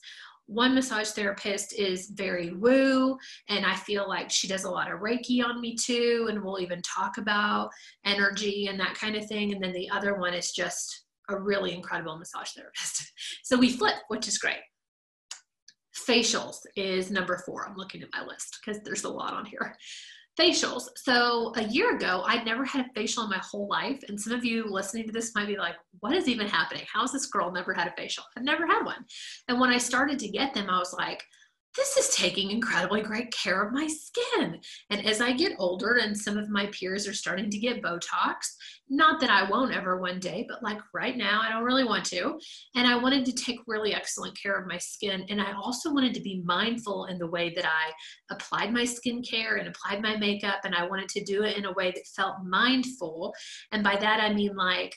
One 0.47 0.75
massage 0.75 1.09
therapist 1.09 1.73
is 1.73 2.11
very 2.13 2.51
woo 2.51 3.17
and 3.49 3.65
i 3.65 3.75
feel 3.75 4.07
like 4.07 4.29
she 4.29 4.47
does 4.47 4.63
a 4.63 4.69
lot 4.69 4.91
of 4.91 4.99
reiki 4.99 5.43
on 5.43 5.59
me 5.59 5.75
too 5.75 6.27
and 6.29 6.43
we'll 6.43 6.59
even 6.59 6.83
talk 6.83 7.17
about 7.17 7.71
energy 8.05 8.67
and 8.67 8.79
that 8.79 8.93
kind 8.93 9.15
of 9.15 9.25
thing. 9.25 9.53
And 9.53 9.63
then 9.63 9.73
the 9.73 9.89
other 9.89 10.19
one 10.19 10.35
is 10.35 10.51
just 10.51 11.05
a 11.29 11.39
really 11.39 11.73
incredible 11.73 12.17
massage 12.19 12.51
therapist. 12.51 13.11
So 13.43 13.57
we 13.57 13.71
flip 13.71 13.95
which 14.07 14.27
is 14.27 14.37
great 14.37 14.61
Facials 15.95 16.57
is 16.75 17.09
number 17.09 17.41
four. 17.45 17.67
I'm 17.67 17.77
looking 17.77 18.01
at 18.01 18.09
my 18.11 18.23
list 18.23 18.59
because 18.59 18.81
there's 18.83 19.05
a 19.05 19.09
lot 19.09 19.33
on 19.33 19.45
here. 19.45 19.75
Facials. 20.37 20.89
So 20.97 21.53
a 21.55 21.63
year 21.63 21.95
ago, 21.95 22.23
I'd 22.25 22.45
never 22.45 22.65
had 22.65 22.85
a 22.85 22.89
facial 22.93 23.23
in 23.23 23.29
my 23.29 23.39
whole 23.39 23.69
life. 23.69 24.03
And 24.09 24.19
some 24.19 24.33
of 24.33 24.43
you 24.43 24.65
listening 24.69 25.05
to 25.05 25.13
this 25.13 25.33
might 25.33 25.47
be 25.47 25.57
like, 25.57 25.75
what 26.01 26.13
is 26.13 26.27
even 26.27 26.47
happening? 26.47 26.83
How's 26.91 27.13
this 27.13 27.27
girl 27.27 27.51
never 27.51 27.73
had 27.73 27.87
a 27.87 27.93
facial? 27.95 28.25
I've 28.35 28.43
never 28.43 28.67
had 28.67 28.83
one. 28.83 29.05
And 29.47 29.59
when 29.61 29.69
I 29.69 29.77
started 29.77 30.19
to 30.19 30.27
get 30.27 30.53
them, 30.53 30.69
I 30.69 30.77
was 30.77 30.93
like, 30.93 31.23
this 31.75 31.97
is 31.97 32.15
taking 32.15 32.51
incredibly 32.51 33.01
great 33.01 33.31
care 33.31 33.61
of 33.61 33.73
my 33.73 33.87
skin. 33.87 34.59
And 34.89 35.05
as 35.05 35.19
I 35.19 35.33
get 35.33 35.53
older 35.59 35.95
and 35.95 36.17
some 36.17 36.37
of 36.37 36.49
my 36.49 36.67
peers 36.67 37.07
are 37.07 37.13
starting 37.13 37.49
to 37.49 37.57
get 37.57 37.81
Botox, 37.81 38.35
not 38.89 39.19
that 39.19 39.29
I 39.29 39.49
won't 39.49 39.75
ever 39.75 39.99
one 39.99 40.19
day, 40.19 40.45
but 40.47 40.63
like 40.63 40.79
right 40.93 41.17
now, 41.17 41.41
I 41.41 41.49
don't 41.49 41.63
really 41.63 41.83
want 41.83 42.05
to. 42.05 42.39
And 42.75 42.87
I 42.87 42.95
wanted 42.95 43.25
to 43.25 43.33
take 43.33 43.59
really 43.67 43.93
excellent 43.93 44.39
care 44.41 44.57
of 44.57 44.67
my 44.67 44.77
skin. 44.77 45.25
And 45.29 45.41
I 45.41 45.53
also 45.53 45.93
wanted 45.93 46.13
to 46.13 46.21
be 46.21 46.41
mindful 46.45 47.05
in 47.05 47.17
the 47.17 47.27
way 47.27 47.53
that 47.55 47.65
I 47.65 47.91
applied 48.31 48.71
my 48.71 48.83
skincare 48.83 49.59
and 49.59 49.67
applied 49.67 50.01
my 50.01 50.15
makeup. 50.15 50.59
And 50.63 50.75
I 50.75 50.87
wanted 50.87 51.09
to 51.09 51.23
do 51.23 51.43
it 51.43 51.57
in 51.57 51.65
a 51.65 51.73
way 51.73 51.91
that 51.91 52.07
felt 52.15 52.37
mindful. 52.45 53.33
And 53.71 53.83
by 53.83 53.97
that, 53.97 54.21
I 54.21 54.33
mean 54.33 54.55
like, 54.55 54.95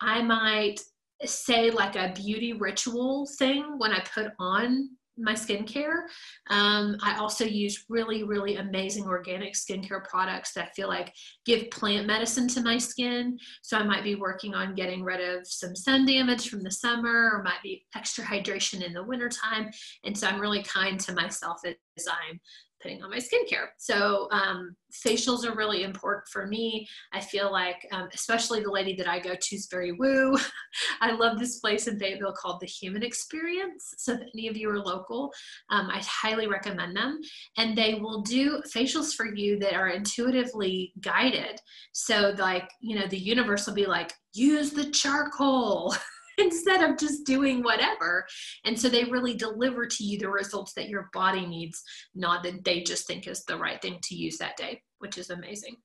I 0.00 0.22
might 0.22 0.80
say 1.26 1.70
like 1.70 1.96
a 1.96 2.14
beauty 2.14 2.54
ritual 2.54 3.28
thing 3.38 3.74
when 3.76 3.92
I 3.92 4.02
put 4.14 4.28
on 4.38 4.88
my 5.20 5.34
skincare. 5.34 6.02
Um, 6.48 6.96
I 7.02 7.16
also 7.18 7.44
use 7.44 7.84
really, 7.88 8.24
really 8.24 8.56
amazing 8.56 9.04
organic 9.04 9.54
skincare 9.54 10.04
products 10.04 10.52
that 10.54 10.68
I 10.68 10.70
feel 10.70 10.88
like 10.88 11.12
give 11.44 11.70
plant 11.70 12.06
medicine 12.06 12.48
to 12.48 12.62
my 12.62 12.78
skin. 12.78 13.38
So 13.62 13.76
I 13.76 13.82
might 13.82 14.04
be 14.04 14.14
working 14.14 14.54
on 14.54 14.74
getting 14.74 15.02
rid 15.02 15.20
of 15.20 15.46
some 15.46 15.76
sun 15.76 16.06
damage 16.06 16.48
from 16.48 16.62
the 16.62 16.70
summer 16.70 17.30
or 17.32 17.42
might 17.42 17.62
be 17.62 17.86
extra 17.94 18.24
hydration 18.24 18.84
in 18.84 18.92
the 18.92 19.02
wintertime. 19.02 19.70
And 20.04 20.16
so 20.16 20.26
I'm 20.26 20.40
really 20.40 20.62
kind 20.62 20.98
to 21.00 21.14
myself 21.14 21.60
as 21.64 22.06
I'm 22.08 22.40
putting 22.82 23.02
on 23.02 23.10
my 23.10 23.18
skincare. 23.18 23.68
So 23.78 24.28
um, 24.30 24.74
facials 24.92 25.44
are 25.44 25.54
really 25.54 25.82
important 25.82 26.28
for 26.28 26.46
me. 26.46 26.86
I 27.12 27.20
feel 27.20 27.52
like, 27.52 27.86
um, 27.92 28.08
especially 28.12 28.62
the 28.62 28.70
lady 28.70 28.94
that 28.96 29.08
I 29.08 29.18
go 29.18 29.34
to 29.34 29.56
is 29.56 29.68
very 29.70 29.92
woo. 29.92 30.36
I 31.00 31.12
love 31.12 31.38
this 31.38 31.58
place 31.58 31.86
in 31.86 31.98
Fayetteville 31.98 32.32
called 32.32 32.60
the 32.60 32.66
Human 32.66 33.02
Experience. 33.02 33.94
So 33.98 34.14
if 34.14 34.20
any 34.34 34.48
of 34.48 34.56
you 34.56 34.70
are 34.70 34.78
local, 34.78 35.32
um, 35.70 35.88
I 35.90 36.02
highly 36.04 36.46
recommend 36.46 36.96
them. 36.96 37.20
And 37.56 37.76
they 37.76 37.94
will 37.94 38.22
do 38.22 38.62
facials 38.74 39.14
for 39.14 39.26
you 39.26 39.58
that 39.60 39.74
are 39.74 39.88
intuitively 39.88 40.92
guided. 41.00 41.60
So 41.92 42.34
like, 42.38 42.70
you 42.80 42.98
know, 42.98 43.06
the 43.06 43.18
universe 43.18 43.66
will 43.66 43.74
be 43.74 43.86
like, 43.86 44.12
use 44.32 44.70
the 44.70 44.90
charcoal. 44.90 45.94
instead 46.44 46.82
of 46.82 46.98
just 46.98 47.24
doing 47.24 47.62
whatever. 47.62 48.26
And 48.64 48.78
so 48.78 48.88
they 48.88 49.04
really 49.04 49.34
deliver 49.34 49.86
to 49.86 50.04
you 50.04 50.18
the 50.18 50.30
results 50.30 50.72
that 50.74 50.88
your 50.88 51.08
body 51.12 51.46
needs, 51.46 51.82
not 52.14 52.42
that 52.44 52.64
they 52.64 52.82
just 52.82 53.06
think 53.06 53.26
is 53.26 53.44
the 53.44 53.58
right 53.58 53.80
thing 53.80 53.98
to 54.02 54.14
use 54.14 54.38
that 54.38 54.56
day, 54.56 54.82
which 54.98 55.18
is 55.18 55.30
amazing. 55.30 55.76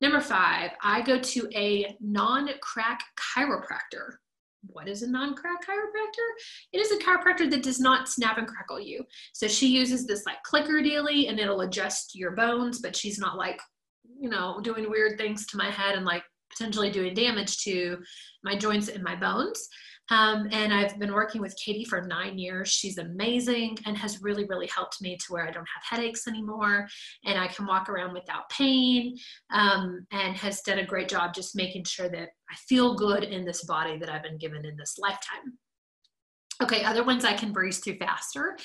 Number 0.00 0.20
five, 0.20 0.70
I 0.82 1.02
go 1.02 1.18
to 1.18 1.48
a 1.54 1.96
non 2.00 2.48
crack 2.62 3.00
chiropractor. 3.36 4.14
What 4.66 4.88
is 4.88 5.02
a 5.02 5.10
non 5.10 5.34
crack 5.34 5.66
chiropractor? 5.66 6.26
It 6.72 6.78
is 6.78 6.90
a 6.92 7.04
chiropractor 7.04 7.50
that 7.50 7.62
does 7.62 7.80
not 7.80 8.08
snap 8.08 8.38
and 8.38 8.46
crackle 8.46 8.80
you. 8.80 9.04
So 9.34 9.46
she 9.46 9.68
uses 9.68 10.06
this 10.06 10.24
like 10.24 10.42
clicker 10.44 10.82
dealy 10.82 11.28
and 11.28 11.38
it'll 11.38 11.62
adjust 11.62 12.14
your 12.14 12.32
bones, 12.32 12.80
but 12.80 12.96
she's 12.96 13.18
not 13.18 13.36
like, 13.36 13.60
you 14.18 14.30
know, 14.30 14.60
doing 14.62 14.90
weird 14.90 15.18
things 15.18 15.46
to 15.46 15.58
my 15.58 15.70
head 15.70 15.96
and 15.96 16.06
like 16.06 16.22
potentially 16.50 16.90
doing 16.90 17.14
damage 17.14 17.62
to 17.64 17.98
my 18.42 18.56
joints 18.56 18.88
and 18.88 19.02
my 19.02 19.16
bones. 19.16 19.68
Um, 20.10 20.48
and 20.50 20.74
I've 20.74 20.98
been 20.98 21.12
working 21.12 21.40
with 21.40 21.56
Katie 21.56 21.84
for 21.84 22.02
nine 22.02 22.36
years. 22.36 22.68
She's 22.68 22.98
amazing 22.98 23.78
and 23.86 23.96
has 23.96 24.20
really, 24.20 24.44
really 24.44 24.66
helped 24.66 25.00
me 25.00 25.16
to 25.16 25.32
where 25.32 25.46
I 25.46 25.52
don't 25.52 25.68
have 25.74 25.98
headaches 25.98 26.26
anymore 26.26 26.88
and 27.24 27.38
I 27.38 27.46
can 27.46 27.66
walk 27.66 27.88
around 27.88 28.12
without 28.12 28.50
pain 28.50 29.16
um, 29.52 30.04
and 30.10 30.36
has 30.36 30.62
done 30.62 30.80
a 30.80 30.86
great 30.86 31.08
job 31.08 31.32
just 31.32 31.54
making 31.54 31.84
sure 31.84 32.08
that 32.08 32.30
I 32.50 32.56
feel 32.68 32.96
good 32.96 33.22
in 33.22 33.44
this 33.44 33.64
body 33.64 33.98
that 33.98 34.10
I've 34.10 34.24
been 34.24 34.38
given 34.38 34.64
in 34.66 34.76
this 34.76 34.98
lifetime. 34.98 35.58
Okay, 36.62 36.84
other 36.84 37.04
ones 37.04 37.24
I 37.24 37.32
can 37.32 37.52
breeze 37.52 37.78
through 37.78 37.96
faster 37.96 38.56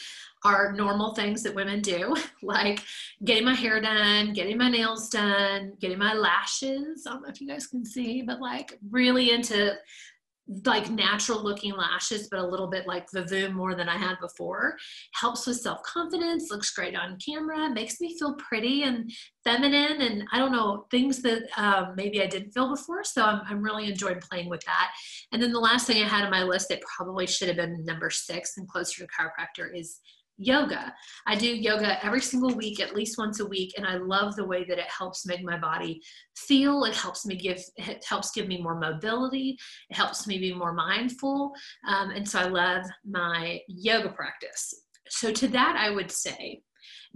are 0.44 0.74
normal 0.74 1.16
things 1.16 1.42
that 1.44 1.56
women 1.56 1.82
do, 1.82 2.16
like 2.44 2.82
getting 3.24 3.46
my 3.46 3.54
hair 3.54 3.82
done, 3.82 4.34
getting 4.34 4.58
my 4.58 4.70
nails 4.70 5.10
done, 5.10 5.74
getting 5.80 5.98
my 5.98 6.14
lashes. 6.14 7.06
I 7.08 7.12
don't 7.12 7.24
know 7.24 7.30
if 7.30 7.42
you 7.42 7.48
guys 7.48 7.68
can 7.68 7.86
see, 7.86 8.22
but 8.22 8.40
like 8.40 8.78
really 8.92 9.32
into 9.32 9.75
like 10.66 10.90
natural 10.90 11.44
looking 11.44 11.74
lashes, 11.75 12.28
but 12.30 12.40
a 12.40 12.46
little 12.46 12.68
bit 12.68 12.86
like 12.88 13.10
Vavoom 13.10 13.54
more 13.54 13.74
than 13.74 13.90
I 13.90 13.98
had 13.98 14.20
before. 14.20 14.78
Helps 15.14 15.48
with 15.48 15.58
self 15.58 15.82
confidence, 15.84 16.52
looks 16.52 16.72
great 16.72 16.96
on 16.96 17.18
camera, 17.25 17.70
makes 17.70 18.00
me 18.00 18.18
feel 18.18 18.36
pretty 18.36 18.84
and 18.84 19.12
feminine, 19.44 20.02
and 20.02 20.24
I 20.32 20.40
don't 20.40 20.52
know, 20.52 20.86
things 20.92 21.22
that 21.24 21.44
um, 21.58 21.94
maybe 21.96 22.22
I 22.22 22.28
didn't 22.28 22.52
feel 22.52 22.70
before. 22.70 23.04
So 23.04 23.24
I'm, 23.24 23.42
I'm 23.48 23.62
really 23.64 23.88
enjoying 23.90 24.20
playing 24.20 24.50
with 24.50 24.64
that. 24.66 24.92
And 25.32 25.42
then 25.42 25.52
the 25.52 25.60
last 25.60 25.88
thing 25.88 26.04
I 26.04 26.08
had 26.08 26.25
on 26.25 26.32
my 26.32 26.44
list 26.44 26.70
that 26.70 26.82
probably 26.82 27.28
should 27.28 27.48
have 27.48 27.58
been 27.58 27.84
number 27.86 28.10
six 28.10 28.58
and 28.58 28.68
closer 28.68 29.02
to 29.02 29.08
chiropractor 29.08 29.75
is 29.75 30.00
yoga. 30.38 30.94
I 31.27 31.36
do 31.36 31.48
yoga 31.48 32.04
every 32.06 32.22
single 32.22 32.56
week, 32.56 32.80
at 32.80 32.96
least 32.96 33.18
once 33.18 33.39
a 33.39 33.46
week, 33.46 33.74
and 33.77 33.86
I 33.86 33.98
love 33.98 34.36
the 34.36 34.46
way 34.46 34.65
that 34.65 34.77
it 34.77 34.88
helps 34.88 35.25
make 35.25 35.44
my 35.44 35.58
body 35.58 36.01
feel. 36.36 36.84
It 36.84 36.96
helps 36.96 37.25
me 37.25 37.36
give 37.36 37.62
it 37.77 38.04
helps 38.08 38.32
give 38.32 38.48
me 38.48 38.62
more 38.62 38.80
mobility. 38.80 39.58
It 39.89 39.96
helps 39.96 40.27
me 40.27 40.38
be 40.39 40.54
more 40.54 40.74
mindful, 40.74 41.54
um, 41.88 42.12
and 42.12 42.27
so 42.27 42.39
I 42.39 42.46
love 42.46 42.86
my 43.06 43.60
yoga 43.68 44.10
practice. 44.10 44.74
So 45.10 45.32
to 45.32 45.48
that, 45.50 45.75
I 45.77 45.92
would 45.92 46.12
say, 46.12 46.62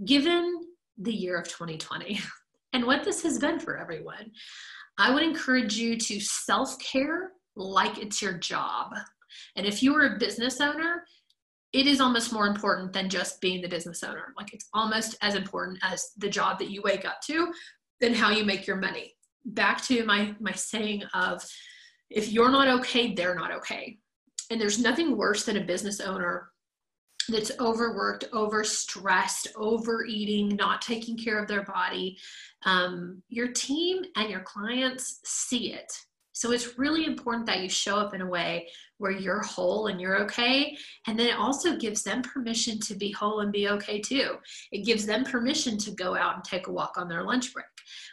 given 0.04 0.60
the 0.98 1.12
year 1.12 1.38
of 1.38 1.48
2020 1.48 2.20
and 2.72 2.86
what 2.86 3.04
this 3.04 3.22
has 3.22 3.38
been 3.38 3.58
for 3.58 3.76
everyone, 3.76 4.30
I 4.98 5.12
would 5.12 5.22
encourage 5.22 5.76
you 5.76 5.96
to 5.96 6.20
self 6.20 6.78
care 6.78 7.32
like 7.56 7.98
it's 7.98 8.22
your 8.22 8.34
job. 8.34 8.92
And 9.56 9.66
if 9.66 9.82
you 9.82 9.94
are 9.96 10.14
a 10.14 10.18
business 10.18 10.60
owner, 10.60 11.04
it 11.72 11.86
is 11.86 12.00
almost 12.00 12.32
more 12.32 12.46
important 12.46 12.92
than 12.92 13.08
just 13.08 13.40
being 13.40 13.62
the 13.62 13.68
business 13.68 14.02
owner. 14.02 14.32
Like 14.36 14.52
it's 14.52 14.68
almost 14.74 15.16
as 15.22 15.34
important 15.34 15.78
as 15.82 16.10
the 16.18 16.28
job 16.28 16.58
that 16.58 16.70
you 16.70 16.82
wake 16.82 17.04
up 17.04 17.20
to 17.26 17.52
than 18.00 18.14
how 18.14 18.30
you 18.30 18.44
make 18.44 18.66
your 18.66 18.76
money. 18.76 19.14
Back 19.44 19.82
to 19.84 20.04
my 20.04 20.34
my 20.40 20.52
saying 20.52 21.04
of 21.14 21.42
if 22.10 22.30
you're 22.30 22.50
not 22.50 22.68
okay, 22.80 23.14
they're 23.14 23.36
not 23.36 23.52
okay. 23.52 23.98
And 24.50 24.60
there's 24.60 24.80
nothing 24.80 25.16
worse 25.16 25.44
than 25.44 25.56
a 25.56 25.64
business 25.64 26.00
owner 26.00 26.50
that's 27.28 27.52
overworked, 27.60 28.30
overstressed, 28.32 29.46
overeating, 29.56 30.56
not 30.56 30.82
taking 30.82 31.16
care 31.16 31.38
of 31.38 31.46
their 31.46 31.62
body. 31.62 32.18
Um, 32.64 33.22
your 33.28 33.52
team 33.52 34.02
and 34.16 34.28
your 34.28 34.40
clients 34.40 35.20
see 35.24 35.72
it. 35.72 35.92
So 36.32 36.52
it's 36.52 36.78
really 36.78 37.04
important 37.04 37.46
that 37.46 37.60
you 37.60 37.68
show 37.68 37.96
up 37.96 38.14
in 38.14 38.22
a 38.22 38.26
way 38.26 38.68
where 39.00 39.10
you're 39.10 39.40
whole 39.40 39.86
and 39.86 39.98
you're 39.98 40.20
okay. 40.22 40.76
And 41.06 41.18
then 41.18 41.28
it 41.28 41.38
also 41.38 41.76
gives 41.76 42.02
them 42.02 42.20
permission 42.20 42.78
to 42.80 42.94
be 42.94 43.10
whole 43.10 43.40
and 43.40 43.50
be 43.50 43.68
okay 43.68 43.98
too. 43.98 44.36
It 44.72 44.84
gives 44.84 45.06
them 45.06 45.24
permission 45.24 45.78
to 45.78 45.90
go 45.92 46.14
out 46.14 46.34
and 46.34 46.44
take 46.44 46.66
a 46.66 46.72
walk 46.72 46.98
on 46.98 47.08
their 47.08 47.24
lunch 47.24 47.54
break 47.54 47.64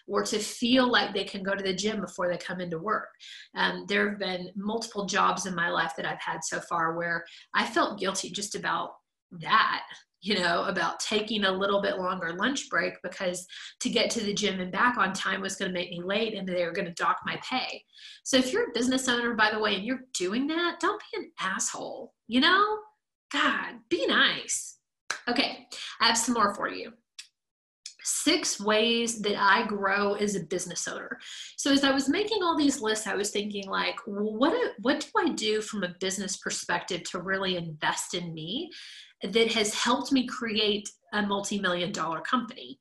or 0.08 0.24
to 0.24 0.40
feel 0.40 0.90
like 0.90 1.14
they 1.14 1.26
can 1.26 1.44
go 1.44 1.54
to 1.56 1.64
the 1.64 1.74
gym 1.74 2.00
before 2.00 2.30
they 2.30 2.38
come 2.38 2.62
into 2.62 2.80
work. 2.80 3.10
Um, 3.54 3.86
there 3.90 4.10
have 4.10 4.20
been 4.20 4.50
multiple 4.56 5.06
jobs 5.06 5.46
in 5.46 5.54
my 5.54 5.70
life 5.70 5.92
that 5.98 6.06
I've 6.06 6.22
had 6.22 6.40
so 6.44 6.62
far 6.62 6.96
where 6.96 7.26
I 7.54 7.66
felt 7.66 8.00
guilty 8.00 8.30
just 8.32 8.56
about 8.56 8.92
that 9.32 9.84
you 10.28 10.38
know, 10.38 10.66
about 10.66 11.00
taking 11.00 11.46
a 11.46 11.52
little 11.52 11.82
bit 11.82 11.98
longer 11.98 12.34
lunch 12.34 12.70
break 12.70 12.96
because 13.02 13.48
to 13.80 13.90
get 13.90 14.10
to 14.10 14.20
the 14.20 14.34
gym 14.34 14.60
and 14.60 14.74
back 14.74 14.98
on 14.98 15.14
time 15.14 15.40
was 15.40 15.56
going 15.56 15.72
to 15.72 15.74
make 15.74 15.90
me 15.90 16.02
late 16.04 16.34
and 16.34 16.46
they 16.46 16.66
were 16.66 16.74
going 16.74 16.88
to 16.88 16.94
dock 16.96 17.20
my 17.26 17.40
pay. 17.50 17.82
So 18.26 18.36
if 18.36 18.52
you're 18.52 18.70
a 18.70 18.74
business 18.74 19.08
owner, 19.08 19.36
by 19.36 19.52
the 19.52 19.60
way, 19.60 19.76
and 19.76 19.86
you're 19.86 20.02
doing 20.14 20.46
that, 20.48 20.82
don't 20.82 21.02
be 21.12 21.20
an 21.20 21.32
asshole, 21.40 22.14
you 22.28 22.42
know? 22.42 22.78
God, 23.32 23.76
be 23.90 24.06
nice. 24.06 24.80
Okay, 25.30 25.66
I 26.02 26.08
have 26.08 26.18
some 26.18 26.34
more 26.34 26.54
for 26.54 26.68
you. 26.68 26.92
Six 28.10 28.60
ways 28.60 29.20
that 29.22 29.36
I 29.38 29.68
grow 29.68 30.14
as 30.14 30.36
a 30.36 30.46
business 30.46 30.88
owner. 30.88 31.20
So 31.58 31.72
as 31.72 31.84
I 31.84 31.92
was 31.92 32.08
making 32.08 32.42
all 32.42 32.58
these 32.58 32.82
lists, 32.82 33.06
I 33.06 33.16
was 33.16 33.32
thinking 33.32 33.68
like, 33.68 34.00
what 34.06 34.56
what 34.82 35.02
do 35.02 35.08
I 35.18 35.34
do 35.34 35.62
from 35.62 35.84
a 35.84 35.96
business 36.00 36.38
perspective 36.38 37.04
to 37.12 37.22
really 37.22 37.58
invest 37.58 38.14
in 38.14 38.34
me? 38.34 38.72
that 39.24 39.52
has 39.52 39.74
helped 39.74 40.12
me 40.12 40.28
create 40.28 40.88
a 41.14 41.22
multi-million 41.22 41.92
dollar 41.92 42.22
company. 42.22 42.80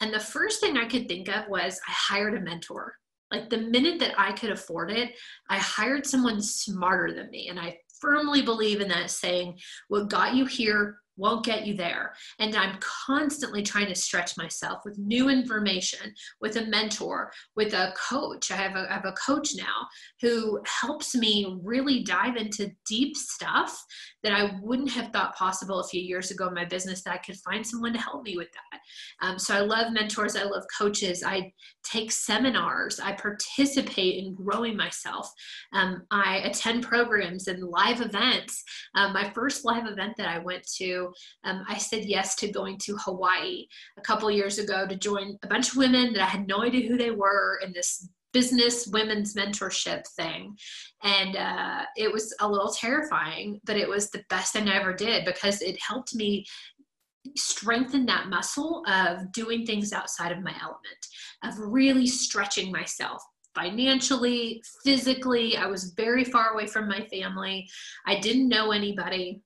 And 0.00 0.12
the 0.12 0.20
first 0.20 0.60
thing 0.60 0.76
I 0.76 0.86
could 0.86 1.08
think 1.08 1.28
of 1.28 1.48
was 1.48 1.80
I 1.88 1.92
hired 1.92 2.34
a 2.34 2.40
mentor. 2.40 2.94
Like 3.30 3.50
the 3.50 3.58
minute 3.58 3.98
that 4.00 4.18
I 4.18 4.32
could 4.32 4.50
afford 4.50 4.90
it, 4.90 5.12
I 5.48 5.58
hired 5.58 6.06
someone 6.06 6.40
smarter 6.40 7.14
than 7.14 7.30
me. 7.30 7.48
And 7.48 7.58
I 7.58 7.78
firmly 8.00 8.42
believe 8.42 8.80
in 8.80 8.88
that 8.88 9.10
saying, 9.10 9.58
what 9.88 10.10
got 10.10 10.34
you 10.34 10.46
here 10.46 10.98
won't 11.18 11.44
get 11.44 11.66
you 11.66 11.74
there. 11.74 12.14
And 12.38 12.56
I'm 12.56 12.78
constantly 12.80 13.62
trying 13.62 13.88
to 13.88 13.94
stretch 13.94 14.36
myself 14.36 14.78
with 14.84 14.98
new 14.98 15.28
information, 15.28 16.14
with 16.40 16.56
a 16.56 16.66
mentor, 16.66 17.30
with 17.56 17.74
a 17.74 17.92
coach. 17.96 18.50
I 18.50 18.56
have 18.56 18.76
a, 18.76 18.90
I 18.90 18.94
have 18.94 19.04
a 19.04 19.12
coach 19.12 19.50
now 19.56 19.86
who 20.22 20.62
helps 20.64 21.14
me 21.14 21.58
really 21.62 22.02
dive 22.04 22.36
into 22.36 22.70
deep 22.86 23.16
stuff 23.16 23.84
that 24.22 24.32
I 24.32 24.58
wouldn't 24.62 24.90
have 24.90 25.12
thought 25.12 25.36
possible 25.36 25.80
a 25.80 25.88
few 25.88 26.00
years 26.00 26.30
ago 26.30 26.48
in 26.48 26.54
my 26.54 26.64
business 26.64 27.02
that 27.02 27.14
I 27.14 27.18
could 27.18 27.36
find 27.36 27.66
someone 27.66 27.92
to 27.92 28.00
help 28.00 28.22
me 28.24 28.36
with 28.36 28.48
that. 28.52 28.80
Um, 29.26 29.38
so 29.38 29.54
I 29.54 29.60
love 29.60 29.92
mentors, 29.92 30.36
I 30.36 30.44
love 30.44 30.64
coaches, 30.76 31.22
I 31.24 31.52
take 31.84 32.10
seminars, 32.10 33.00
I 33.00 33.12
participate 33.12 34.22
in 34.22 34.34
growing 34.34 34.76
myself. 34.76 35.30
Um, 35.72 36.02
I 36.10 36.38
attend 36.38 36.84
programs 36.84 37.48
and 37.48 37.62
live 37.62 38.00
events. 38.00 38.62
Um, 38.94 39.12
my 39.12 39.30
first 39.30 39.64
live 39.64 39.86
event 39.86 40.14
that 40.18 40.28
I 40.28 40.38
went 40.38 40.64
um, 41.44 41.64
I 41.68 41.78
said 41.78 42.04
yes 42.04 42.34
to 42.36 42.52
going 42.52 42.78
to 42.78 42.96
Hawaii 42.96 43.66
a 43.98 44.02
couple 44.02 44.30
years 44.30 44.58
ago 44.58 44.86
to 44.86 44.96
join 44.96 45.38
a 45.42 45.46
bunch 45.46 45.70
of 45.70 45.76
women 45.76 46.12
that 46.12 46.22
I 46.22 46.26
had 46.26 46.46
no 46.46 46.62
idea 46.62 46.88
who 46.88 46.96
they 46.96 47.10
were 47.10 47.60
in 47.64 47.72
this 47.72 48.08
business 48.32 48.86
women's 48.88 49.34
mentorship 49.34 50.06
thing. 50.16 50.56
And 51.02 51.36
uh, 51.36 51.84
it 51.96 52.12
was 52.12 52.34
a 52.40 52.48
little 52.48 52.72
terrifying, 52.72 53.60
but 53.64 53.76
it 53.76 53.88
was 53.88 54.10
the 54.10 54.22
best 54.28 54.52
thing 54.52 54.68
I 54.68 54.76
ever 54.76 54.92
did 54.92 55.24
because 55.24 55.62
it 55.62 55.78
helped 55.80 56.14
me 56.14 56.44
strengthen 57.36 58.06
that 58.06 58.28
muscle 58.28 58.84
of 58.86 59.32
doing 59.32 59.66
things 59.66 59.92
outside 59.92 60.32
of 60.32 60.42
my 60.42 60.54
element, 60.62 61.06
of 61.44 61.54
really 61.58 62.06
stretching 62.06 62.70
myself 62.72 63.22
financially, 63.54 64.62
physically. 64.84 65.56
I 65.56 65.66
was 65.66 65.92
very 65.96 66.24
far 66.24 66.52
away 66.52 66.66
from 66.66 66.88
my 66.88 67.06
family. 67.06 67.68
I 68.06 68.20
didn't 68.20 68.48
know 68.48 68.70
anybody. 68.70 69.42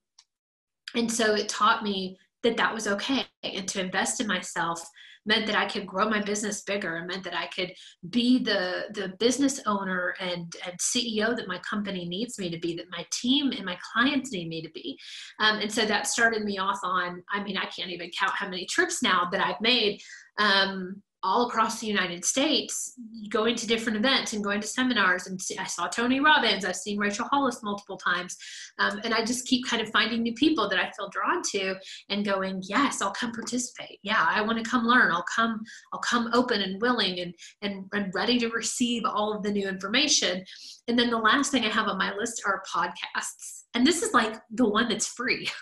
And 0.95 1.11
so 1.11 1.35
it 1.35 1.49
taught 1.49 1.83
me 1.83 2.17
that 2.43 2.57
that 2.57 2.73
was 2.73 2.87
okay 2.87 3.25
and 3.43 3.67
to 3.69 3.81
invest 3.81 4.19
in 4.19 4.27
myself 4.27 4.83
meant 5.25 5.45
that 5.47 5.55
I 5.55 5.65
could 5.65 5.87
grow 5.87 6.09
my 6.09 6.21
business 6.21 6.61
bigger. 6.61 6.97
It 6.97 7.07
meant 7.07 7.23
that 7.23 7.37
I 7.37 7.47
could 7.47 7.73
be 8.09 8.43
the 8.43 8.85
the 8.93 9.13
business 9.19 9.61
owner 9.65 10.15
and, 10.19 10.53
and 10.65 10.77
CEO 10.79 11.35
that 11.35 11.47
my 11.47 11.59
company 11.59 12.05
needs 12.05 12.37
me 12.37 12.49
to 12.49 12.59
be, 12.59 12.75
that 12.75 12.91
my 12.91 13.05
team 13.11 13.51
and 13.51 13.65
my 13.65 13.77
clients 13.93 14.31
need 14.31 14.49
me 14.49 14.61
to 14.61 14.69
be. 14.71 14.97
Um, 15.39 15.59
and 15.59 15.71
so 15.71 15.85
that 15.85 16.07
started 16.07 16.43
me 16.43 16.57
off 16.57 16.79
on, 16.83 17.23
I 17.31 17.43
mean, 17.43 17.57
I 17.57 17.65
can't 17.65 17.91
even 17.91 18.11
count 18.17 18.33
how 18.33 18.49
many 18.49 18.65
trips 18.65 19.01
now 19.01 19.29
that 19.31 19.45
I've 19.45 19.61
made. 19.61 20.01
Um, 20.39 21.01
all 21.23 21.47
across 21.47 21.79
the 21.79 21.87
United 21.87 22.25
States, 22.25 22.93
going 23.29 23.55
to 23.55 23.65
different 23.65 23.97
events 23.97 24.33
and 24.33 24.43
going 24.43 24.59
to 24.59 24.67
seminars. 24.67 25.27
And 25.27 25.39
I 25.57 25.63
saw 25.63 25.87
Tony 25.87 26.19
Robbins, 26.19 26.65
I've 26.65 26.75
seen 26.75 26.97
Rachel 26.97 27.27
Hollis 27.31 27.63
multiple 27.63 27.97
times. 27.97 28.35
Um, 28.79 28.99
and 29.05 29.13
I 29.13 29.23
just 29.23 29.47
keep 29.47 29.65
kind 29.65 29.81
of 29.81 29.89
finding 29.89 30.21
new 30.21 30.33
people 30.33 30.67
that 30.69 30.79
I 30.79 30.91
feel 30.91 31.09
drawn 31.09 31.41
to 31.51 31.75
and 32.09 32.25
going, 32.25 32.61
yes, 32.63 33.01
I'll 33.01 33.11
come 33.11 33.31
participate. 33.31 33.99
Yeah, 34.03 34.25
I 34.27 34.41
want 34.41 34.63
to 34.63 34.69
come 34.69 34.85
learn. 34.85 35.11
I'll 35.11 35.25
come, 35.33 35.61
I'll 35.93 36.01
come 36.01 36.29
open 36.33 36.61
and 36.61 36.81
willing 36.81 37.19
and, 37.19 37.33
and, 37.61 37.85
and 37.93 38.13
ready 38.13 38.37
to 38.39 38.49
receive 38.49 39.03
all 39.05 39.33
of 39.33 39.43
the 39.43 39.51
new 39.51 39.67
information. 39.67 40.43
And 40.89 40.99
then 40.99 41.09
the 41.09 41.17
last 41.17 41.51
thing 41.51 41.63
I 41.63 41.69
have 41.69 41.87
on 41.87 41.97
my 41.97 42.13
list 42.13 42.43
are 42.45 42.63
podcasts. 42.73 43.63
And 43.73 43.87
this 43.87 44.03
is 44.03 44.13
like 44.13 44.35
the 44.51 44.67
one 44.67 44.89
that's 44.89 45.07
free. 45.07 45.49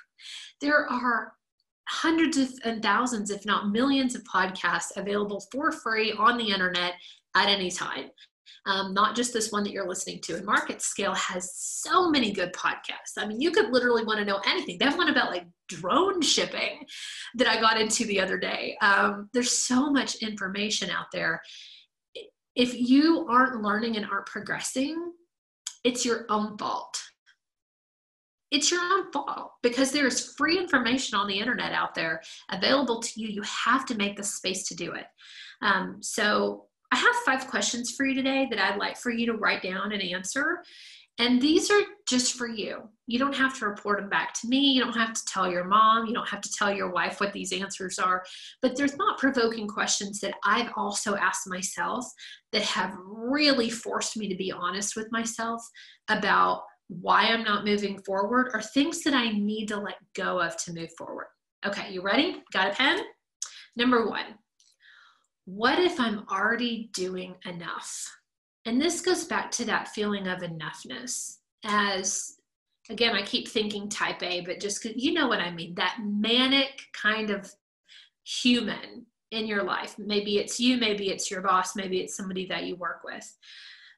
There 0.62 0.88
are 0.92 1.34
hundreds 1.88 2.38
of, 2.38 2.54
and 2.64 2.82
thousands, 2.82 3.30
if 3.30 3.46
not 3.46 3.70
millions, 3.70 4.16
of 4.16 4.24
podcasts 4.24 4.96
available 4.96 5.44
for 5.52 5.72
free 5.72 6.14
on 6.14 6.38
the 6.38 6.50
internet 6.50 6.94
at 7.36 7.48
any 7.48 7.72
time. 7.72 8.10
Um, 8.68 8.94
not 8.94 9.16
just 9.16 9.34
this 9.34 9.52
one 9.52 9.64
that 9.64 9.72
you're 9.72 9.88
listening 9.88 10.20
to. 10.24 10.36
And 10.36 10.46
Market 10.46 10.84
Scale 10.84 11.16
has 11.16 11.52
so 11.56 12.12
many 12.12 12.32
good 12.32 12.54
podcasts. 12.54 13.18
I 13.18 13.26
mean, 13.26 13.42
you 13.42 13.50
could 13.50 13.72
literally 13.72 14.04
want 14.04 14.20
to 14.20 14.26
know 14.26 14.40
anything. 14.46 14.78
They 14.78 14.86
have 14.86 14.98
one 14.98 15.10
about 15.10 15.32
like 15.32 15.48
drone 15.68 16.22
shipping 16.22 16.86
that 17.36 17.48
I 17.48 17.60
got 17.60 17.82
into 17.82 18.06
the 18.06 18.20
other 18.20 18.38
day. 18.38 18.78
Um, 18.82 19.30
there's 19.34 19.58
so 19.58 19.90
much 19.90 20.18
information 20.18 20.92
out 20.92 21.08
there. 21.12 21.42
If 22.56 22.76
you 22.76 23.26
aren't 23.28 23.64
learning 23.64 23.96
and 23.96 24.06
aren't 24.06 24.28
progressing, 24.28 25.14
it's 25.84 26.06
your 26.06 26.26
own 26.30 26.56
fault 26.58 27.02
it's 28.52 28.70
your 28.70 28.82
own 28.82 29.12
fault 29.12 29.54
because 29.64 29.92
there 29.92 30.08
is 30.08 30.34
free 30.38 30.58
information 30.58 31.18
on 31.18 31.28
the 31.28 31.40
internet 31.40 31.72
out 31.72 31.96
there 31.96 32.22
available 32.52 33.02
to 33.02 33.22
you. 33.22 33.28
You 33.30 33.42
have 33.44 33.86
to 33.88 33.96
make 33.96 34.18
the 34.18 34.24
space 34.24 34.68
to 34.68 34.76
do 34.76 34.94
it. 34.94 35.06
Um, 35.62 35.98
so, 36.02 36.66
I 36.94 36.98
have 36.98 37.16
five 37.26 37.48
questions 37.48 37.92
for 37.92 38.06
you 38.06 38.14
today 38.14 38.48
that 38.50 38.60
I'd 38.60 38.78
like 38.78 38.98
for 38.98 39.12
you 39.12 39.26
to 39.28 39.38
write 39.38 39.64
down 39.64 39.94
and 39.94 40.02
answer. 40.02 40.62
And 41.20 41.42
these 41.42 41.70
are 41.70 41.82
just 42.08 42.34
for 42.34 42.48
you. 42.48 42.90
You 43.06 43.20
don't 43.20 43.36
have 43.36 43.58
to 43.60 43.68
report 43.68 44.00
them 44.00 44.10
back 44.10 44.34
to 44.42 44.48
me. 44.48 44.72
You 44.72 44.82
don't 44.84 44.96
have 44.96 45.14
to 45.14 45.22
tell 45.26 45.50
your 45.50 45.66
mom. 45.66 46.06
You 46.06 46.14
don't 46.14 46.28
have 46.28 46.42
to 46.42 46.52
tell 46.58 46.74
your 46.74 46.92
wife 46.92 47.20
what 47.20 47.32
these 47.32 47.54
answers 47.54 48.00
are. 48.00 48.24
But 48.62 48.76
there's 48.76 48.96
not 48.98 49.20
provoking 49.20 49.68
questions 49.68 50.20
that 50.22 50.34
I've 50.44 50.72
also 50.76 51.16
asked 51.16 51.48
myself 51.48 52.06
that 52.54 52.64
have 52.64 52.98
really 53.06 53.70
forced 53.70 54.18
me 54.18 54.28
to 54.30 54.36
be 54.36 54.52
honest 54.52 54.96
with 54.96 55.12
myself 55.12 55.62
about 56.08 56.64
why 57.00 57.28
I'm 57.28 57.44
not 57.44 57.64
moving 57.64 58.02
forward, 58.04 58.52
or 58.54 58.62
things 58.62 59.02
that 59.04 59.14
I 59.14 59.30
need 59.32 59.68
to 59.68 59.78
let 59.78 59.96
go 60.14 60.42
of 60.42 60.58
to 60.58 60.74
move 60.74 60.90
forward. 60.98 61.28
Okay, 61.66 61.92
you 61.92 62.02
ready? 62.02 62.44
Got 62.52 62.72
a 62.72 62.76
pen? 62.76 63.00
Number 63.78 64.10
one, 64.10 64.26
what 65.46 65.80
if 65.80 66.00
I'm 66.00 66.26
already 66.30 66.90
doing 66.94 67.36
enough? 67.46 68.06
And 68.66 68.82
this 68.82 69.02
goes 69.02 69.24
back 69.24 69.52
to 69.52 69.66
that 69.66 69.90
feeling 69.90 70.28
of 70.28 70.40
enoughness. 70.40 71.38
As 71.64 72.36
again, 72.90 73.16
I 73.16 73.22
keep 73.22 73.48
thinking 73.48 73.88
type 73.88 74.22
A, 74.22 74.42
but 74.42 74.60
just 74.60 74.84
you 74.84 75.14
know 75.14 75.28
what 75.28 75.40
I 75.40 75.52
mean 75.52 75.76
that 75.76 76.00
manic 76.04 76.82
kind 76.94 77.30
of 77.30 77.50
human 78.24 79.06
in 79.32 79.48
your 79.48 79.64
life. 79.64 79.96
Maybe 79.98 80.40
it's 80.40 80.60
you, 80.60 80.78
maybe 80.78 81.10
it's 81.10 81.32
your 81.32 81.42
boss, 81.42 81.76
maybe 81.76 82.02
it's 82.02 82.18
somebody 82.18 82.46
that 82.48 82.66
you 82.66 82.76
work 82.76 83.02
with 83.06 83.34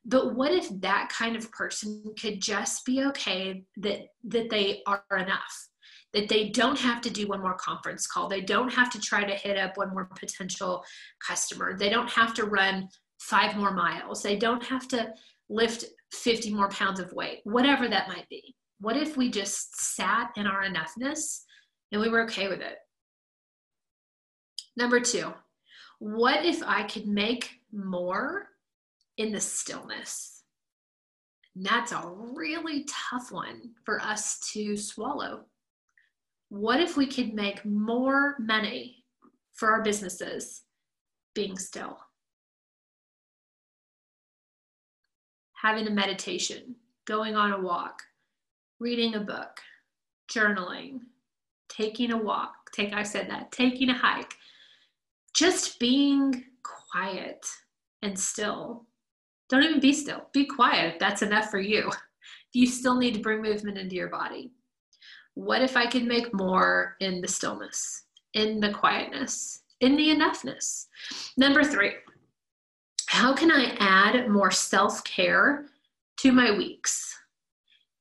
but 0.06 0.36
what 0.36 0.52
if 0.52 0.68
that 0.82 1.10
kind 1.10 1.36
of 1.36 1.52
person 1.52 2.04
could 2.20 2.42
just 2.42 2.86
be 2.86 3.04
okay 3.04 3.64
that 3.78 4.08
that 4.24 4.50
they 4.50 4.82
are 4.86 5.04
enough 5.18 5.68
that 6.14 6.30
they 6.30 6.50
don't 6.50 6.80
have 6.80 7.02
to 7.02 7.10
do 7.10 7.28
one 7.28 7.42
more 7.42 7.56
conference 7.56 8.06
call 8.08 8.28
they 8.28 8.42
don't 8.42 8.72
have 8.72 8.90
to 8.92 9.00
try 9.00 9.24
to 9.24 9.34
hit 9.34 9.58
up 9.58 9.78
one 9.78 9.90
more 9.90 10.10
potential 10.20 10.84
customer 11.26 11.78
they 11.78 11.90
don't 11.90 12.10
have 12.10 12.34
to 12.34 12.46
run 12.46 12.88
five 13.20 13.56
more 13.56 13.74
miles 13.74 14.22
they 14.22 14.36
don't 14.36 14.64
have 14.64 14.88
to 14.88 15.08
lift 15.50 15.86
50 16.12 16.54
more 16.54 16.70
pounds 16.70 17.00
of 17.00 17.12
weight 17.14 17.40
whatever 17.44 17.88
that 17.88 18.08
might 18.08 18.28
be 18.30 18.56
What 18.84 18.98
if 18.98 19.16
we 19.16 19.32
just 19.32 19.96
sat 19.96 20.32
in 20.36 20.46
our 20.46 20.64
enoughness 20.64 21.44
and 21.94 22.02
we 22.02 22.10
were 22.10 22.24
okay 22.24 22.50
with 22.50 22.60
it? 22.60 22.76
Number 24.76 25.00
two, 25.00 25.34
what 26.00 26.44
if 26.44 26.62
I 26.62 26.84
could 26.84 27.08
make 27.08 27.50
more 27.72 28.50
in 29.18 29.32
the 29.32 29.40
stillness? 29.40 30.44
And 31.56 31.66
that's 31.66 31.92
a 31.92 32.12
really 32.36 32.86
tough 32.90 33.32
one 33.32 33.72
for 33.86 34.02
us 34.02 34.40
to 34.54 34.76
swallow. 34.76 35.46
What 36.50 36.80
if 36.80 36.98
we 36.98 37.08
could 37.08 37.34
make 37.34 37.66
more 37.66 38.36
money 38.40 39.06
for 39.54 39.72
our 39.72 39.84
businesses 39.84 40.62
being 41.36 41.58
still? 41.58 41.98
Having 45.54 45.88
a 45.88 45.92
meditation, 45.92 46.76
going 47.06 47.36
on 47.36 47.54
a 47.54 47.62
walk, 47.62 48.02
reading 48.80 49.16
a 49.16 49.20
book, 49.20 49.60
journaling, 50.30 51.00
taking 51.70 52.12
a 52.12 52.18
walk, 52.18 52.54
take 52.74 52.94
I 52.94 53.04
said 53.04 53.30
that, 53.30 53.52
taking 53.52 53.90
a 53.90 53.98
hike, 53.98 54.34
just 55.34 55.80
being 55.80 56.44
quiet 56.64 57.46
and 58.02 58.20
still. 58.20 58.86
Don't 59.54 59.62
even 59.62 59.80
be 59.80 59.94
still. 59.94 60.30
Be 60.34 60.46
quiet. 60.48 60.98
That's 61.00 61.22
enough 61.22 61.52
for 61.52 61.60
you. 61.60 61.92
You 62.56 62.68
still 62.68 62.98
need 62.98 63.16
to 63.16 63.20
bring 63.20 63.42
movement 63.42 63.80
into 63.80 63.96
your 63.96 64.10
body. 64.10 64.52
What 65.34 65.64
if 65.64 65.76
I 65.76 65.88
could 65.88 66.04
make 66.04 66.36
more 66.36 66.96
in 67.00 67.20
the 67.20 67.28
stillness, 67.28 68.04
in 68.36 68.60
the 68.60 68.72
quietness, 68.72 69.64
in 69.80 69.96
the 69.96 70.10
enoughness? 70.10 70.86
Number 71.36 71.64
three, 71.64 71.94
how 73.08 73.34
can 73.34 73.50
I 73.52 73.76
add 73.80 74.30
more 74.30 74.52
self 74.52 75.04
care 75.04 75.66
to 76.18 76.32
my 76.32 76.56
weeks? 76.56 77.12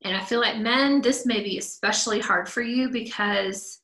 And 0.03 0.15
I 0.15 0.23
feel 0.23 0.41
like 0.41 0.59
men, 0.59 1.01
this 1.01 1.25
may 1.25 1.43
be 1.43 1.57
especially 1.57 2.21
hard 2.21 2.47
for 2.47 2.61
you 2.61 2.91
because 2.91 3.81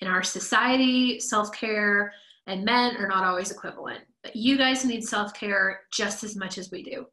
in 0.00 0.08
our 0.08 0.22
society, 0.22 1.20
self 1.20 1.52
care 1.52 2.14
and 2.46 2.64
men 2.64 2.96
are 2.96 3.08
not 3.08 3.24
always 3.24 3.50
equivalent. 3.50 4.00
You 4.34 4.56
guys 4.56 4.84
need 4.84 5.04
self 5.04 5.34
care 5.34 5.80
just 5.92 6.24
as 6.24 6.36
much 6.36 6.58
as 6.58 6.70
we 6.70 6.82
do. 6.82 7.06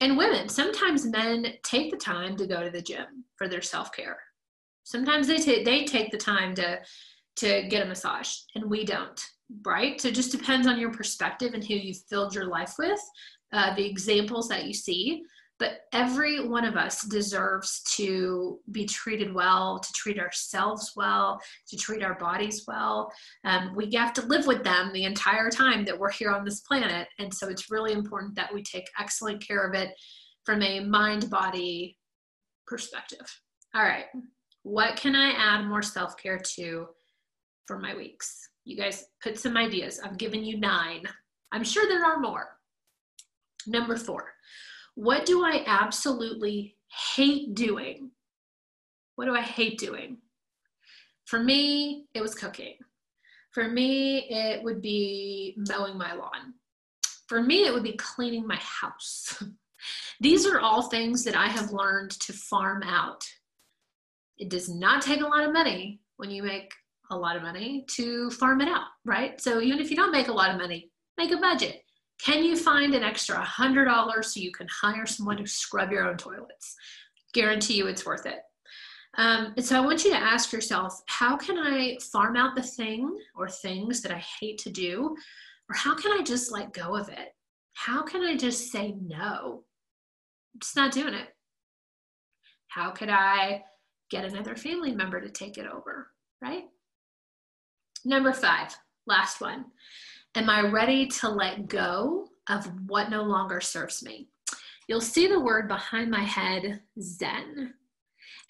And 0.00 0.16
women, 0.16 0.48
sometimes 0.48 1.06
men 1.06 1.54
take 1.62 1.90
the 1.90 1.96
time 1.96 2.36
to 2.36 2.46
go 2.46 2.62
to 2.62 2.70
the 2.70 2.82
gym 2.82 3.24
for 3.36 3.48
their 3.48 3.62
self 3.62 3.92
care. 3.92 4.18
Sometimes 4.84 5.26
they, 5.26 5.38
t- 5.38 5.64
they 5.64 5.84
take 5.84 6.10
the 6.10 6.18
time 6.18 6.54
to, 6.56 6.78
to 7.36 7.66
get 7.68 7.82
a 7.82 7.86
massage, 7.86 8.30
and 8.54 8.70
we 8.70 8.84
don't, 8.84 9.20
right? 9.64 10.00
So 10.00 10.08
it 10.08 10.14
just 10.14 10.32
depends 10.32 10.66
on 10.66 10.78
your 10.78 10.92
perspective 10.92 11.54
and 11.54 11.64
who 11.64 11.74
you've 11.74 12.04
filled 12.08 12.34
your 12.34 12.46
life 12.46 12.74
with, 12.78 13.00
uh, 13.52 13.74
the 13.74 13.84
examples 13.84 14.48
that 14.48 14.66
you 14.66 14.74
see 14.74 15.22
but 15.58 15.80
every 15.92 16.46
one 16.46 16.64
of 16.64 16.76
us 16.76 17.02
deserves 17.02 17.82
to 17.96 18.58
be 18.72 18.84
treated 18.84 19.32
well, 19.32 19.78
to 19.78 19.92
treat 19.92 20.18
ourselves 20.18 20.92
well, 20.96 21.40
to 21.68 21.76
treat 21.76 22.02
our 22.02 22.14
bodies 22.14 22.64
well. 22.68 23.10
Um, 23.44 23.74
we 23.74 23.90
have 23.94 24.12
to 24.14 24.26
live 24.26 24.46
with 24.46 24.64
them 24.64 24.92
the 24.92 25.04
entire 25.04 25.48
time 25.48 25.84
that 25.86 25.98
we're 25.98 26.10
here 26.10 26.30
on 26.30 26.44
this 26.44 26.60
planet. 26.60 27.08
And 27.18 27.32
so 27.32 27.48
it's 27.48 27.70
really 27.70 27.92
important 27.92 28.34
that 28.34 28.52
we 28.52 28.62
take 28.62 28.84
excellent 28.98 29.46
care 29.46 29.66
of 29.66 29.74
it 29.74 29.90
from 30.44 30.62
a 30.62 30.80
mind 30.80 31.30
body 31.30 31.96
perspective. 32.66 33.26
All 33.74 33.82
right, 33.82 34.06
what 34.62 34.96
can 34.96 35.14
I 35.14 35.30
add 35.30 35.66
more 35.66 35.82
self 35.82 36.16
care 36.16 36.38
to 36.56 36.86
for 37.66 37.78
my 37.78 37.94
weeks? 37.94 38.48
You 38.64 38.76
guys 38.76 39.04
put 39.22 39.38
some 39.38 39.56
ideas. 39.56 40.00
I've 40.00 40.18
given 40.18 40.44
you 40.44 40.58
nine. 40.58 41.04
I'm 41.52 41.64
sure 41.64 41.86
there 41.88 42.04
are 42.04 42.18
more. 42.18 42.48
Number 43.66 43.96
four, 43.96 44.32
what 44.96 45.26
do 45.26 45.44
I 45.44 45.62
absolutely 45.66 46.74
hate 47.14 47.54
doing? 47.54 48.10
What 49.14 49.26
do 49.26 49.34
I 49.34 49.42
hate 49.42 49.78
doing? 49.78 50.18
For 51.26 51.38
me, 51.38 52.06
it 52.14 52.22
was 52.22 52.34
cooking. 52.34 52.76
For 53.52 53.68
me, 53.68 54.26
it 54.30 54.64
would 54.64 54.80
be 54.80 55.54
mowing 55.68 55.98
my 55.98 56.14
lawn. 56.14 56.54
For 57.28 57.42
me, 57.42 57.66
it 57.66 57.74
would 57.74 57.82
be 57.82 57.96
cleaning 57.96 58.46
my 58.46 58.56
house. 58.56 59.42
These 60.20 60.46
are 60.46 60.60
all 60.60 60.88
things 60.88 61.24
that 61.24 61.36
I 61.36 61.48
have 61.48 61.72
learned 61.72 62.12
to 62.20 62.32
farm 62.32 62.82
out. 62.82 63.22
It 64.38 64.48
does 64.48 64.70
not 64.70 65.02
take 65.02 65.20
a 65.20 65.26
lot 65.26 65.44
of 65.44 65.52
money 65.52 66.00
when 66.16 66.30
you 66.30 66.42
make 66.42 66.72
a 67.10 67.16
lot 67.16 67.36
of 67.36 67.42
money 67.42 67.84
to 67.90 68.30
farm 68.30 68.62
it 68.62 68.68
out, 68.68 68.86
right? 69.04 69.38
So 69.42 69.60
even 69.60 69.78
if 69.78 69.90
you 69.90 69.96
don't 69.96 70.10
make 70.10 70.28
a 70.28 70.32
lot 70.32 70.50
of 70.50 70.58
money, 70.58 70.90
make 71.18 71.32
a 71.32 71.36
budget. 71.36 71.82
Can 72.22 72.42
you 72.42 72.56
find 72.56 72.94
an 72.94 73.02
extra 73.02 73.36
$100 73.36 74.24
so 74.24 74.40
you 74.40 74.52
can 74.52 74.66
hire 74.68 75.06
someone 75.06 75.36
to 75.36 75.46
scrub 75.46 75.92
your 75.92 76.08
own 76.08 76.16
toilets? 76.16 76.74
Guarantee 77.34 77.74
you 77.74 77.86
it's 77.86 78.06
worth 78.06 78.26
it. 78.26 78.40
Um, 79.18 79.54
and 79.56 79.64
so 79.64 79.76
I 79.76 79.84
want 79.84 80.04
you 80.04 80.10
to 80.10 80.18
ask 80.18 80.52
yourself 80.52 81.00
how 81.06 81.36
can 81.36 81.58
I 81.58 81.96
farm 82.12 82.36
out 82.36 82.54
the 82.54 82.62
thing 82.62 83.18
or 83.34 83.48
things 83.48 84.02
that 84.02 84.12
I 84.12 84.22
hate 84.40 84.58
to 84.58 84.70
do? 84.70 85.16
Or 85.68 85.74
how 85.74 85.94
can 85.94 86.12
I 86.12 86.22
just 86.22 86.52
let 86.52 86.72
go 86.72 86.96
of 86.96 87.08
it? 87.08 87.34
How 87.74 88.02
can 88.02 88.22
I 88.22 88.36
just 88.36 88.70
say 88.70 88.94
no? 89.00 89.64
I'm 90.54 90.60
just 90.60 90.76
not 90.76 90.92
doing 90.92 91.14
it. 91.14 91.28
How 92.68 92.90
could 92.90 93.08
I 93.08 93.62
get 94.10 94.24
another 94.24 94.54
family 94.54 94.92
member 94.92 95.20
to 95.20 95.30
take 95.30 95.58
it 95.58 95.66
over? 95.66 96.08
Right? 96.42 96.64
Number 98.04 98.32
five, 98.32 98.76
last 99.06 99.40
one. 99.40 99.66
Am 100.36 100.50
I 100.50 100.60
ready 100.60 101.06
to 101.06 101.30
let 101.30 101.66
go 101.66 102.28
of 102.50 102.70
what 102.90 103.08
no 103.08 103.22
longer 103.22 103.58
serves 103.62 104.02
me? 104.02 104.28
You'll 104.86 105.00
see 105.00 105.28
the 105.28 105.40
word 105.40 105.66
behind 105.66 106.10
my 106.10 106.20
head, 106.20 106.82
Zen. 107.00 107.72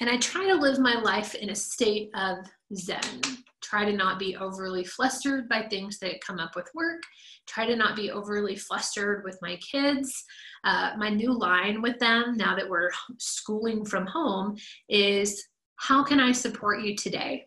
And 0.01 0.11
I 0.11 0.16
try 0.16 0.49
to 0.49 0.57
live 0.57 0.81
my 0.81 1.01
life 1.01 1.37
in 1.37 1.51
a 1.51 1.55
state 1.55 2.11
of 2.16 2.38
Zen. 2.75 3.22
Try 3.62 3.85
to 3.85 3.92
not 3.92 4.18
be 4.18 4.37
overly 4.37 4.83
flustered 4.83 5.49
by 5.49 5.62
things 5.62 6.01
that 6.01 6.20
come 6.20 6.40
up 6.40 6.57
with 6.57 6.68
work. 6.75 7.05
Try 7.46 7.66
to 7.66 7.77
not 7.77 7.94
be 7.94 8.11
overly 8.11 8.57
flustered 8.57 9.22
with 9.22 9.38
my 9.40 9.55
kids. 9.59 10.25
Uh, 10.64 10.90
my 10.99 11.09
new 11.09 11.38
line 11.38 11.83
with 11.83 12.01
them, 12.01 12.37
now 12.37 12.57
that 12.57 12.68
we're 12.68 12.90
schooling 13.18 13.85
from 13.85 14.07
home, 14.07 14.57
is 14.88 15.46
how 15.77 16.03
can 16.03 16.18
I 16.18 16.33
support 16.33 16.83
you 16.83 16.96
today? 16.96 17.46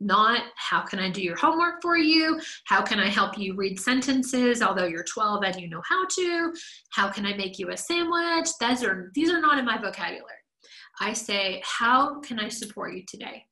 Not 0.00 0.42
how 0.56 0.80
can 0.80 0.98
I 0.98 1.10
do 1.10 1.22
your 1.22 1.36
homework 1.36 1.82
for 1.82 1.96
you? 1.96 2.40
How 2.64 2.82
can 2.82 2.98
I 2.98 3.08
help 3.08 3.38
you 3.38 3.54
read 3.54 3.78
sentences 3.78 4.62
although 4.62 4.86
you're 4.86 5.04
12 5.04 5.44
and 5.44 5.60
you 5.60 5.68
know 5.68 5.82
how 5.88 6.06
to? 6.06 6.54
How 6.90 7.10
can 7.10 7.26
I 7.26 7.34
make 7.34 7.58
you 7.58 7.70
a 7.70 7.76
sandwich? 7.76 8.48
Those 8.60 8.82
are 8.82 9.10
these 9.14 9.30
are 9.30 9.40
not 9.40 9.58
in 9.58 9.64
my 9.64 9.78
vocabulary. 9.78 10.24
I 11.00 11.12
say, 11.12 11.62
how 11.64 12.20
can 12.20 12.38
I 12.38 12.48
support 12.48 12.94
you 12.94 13.04
today? 13.06 13.44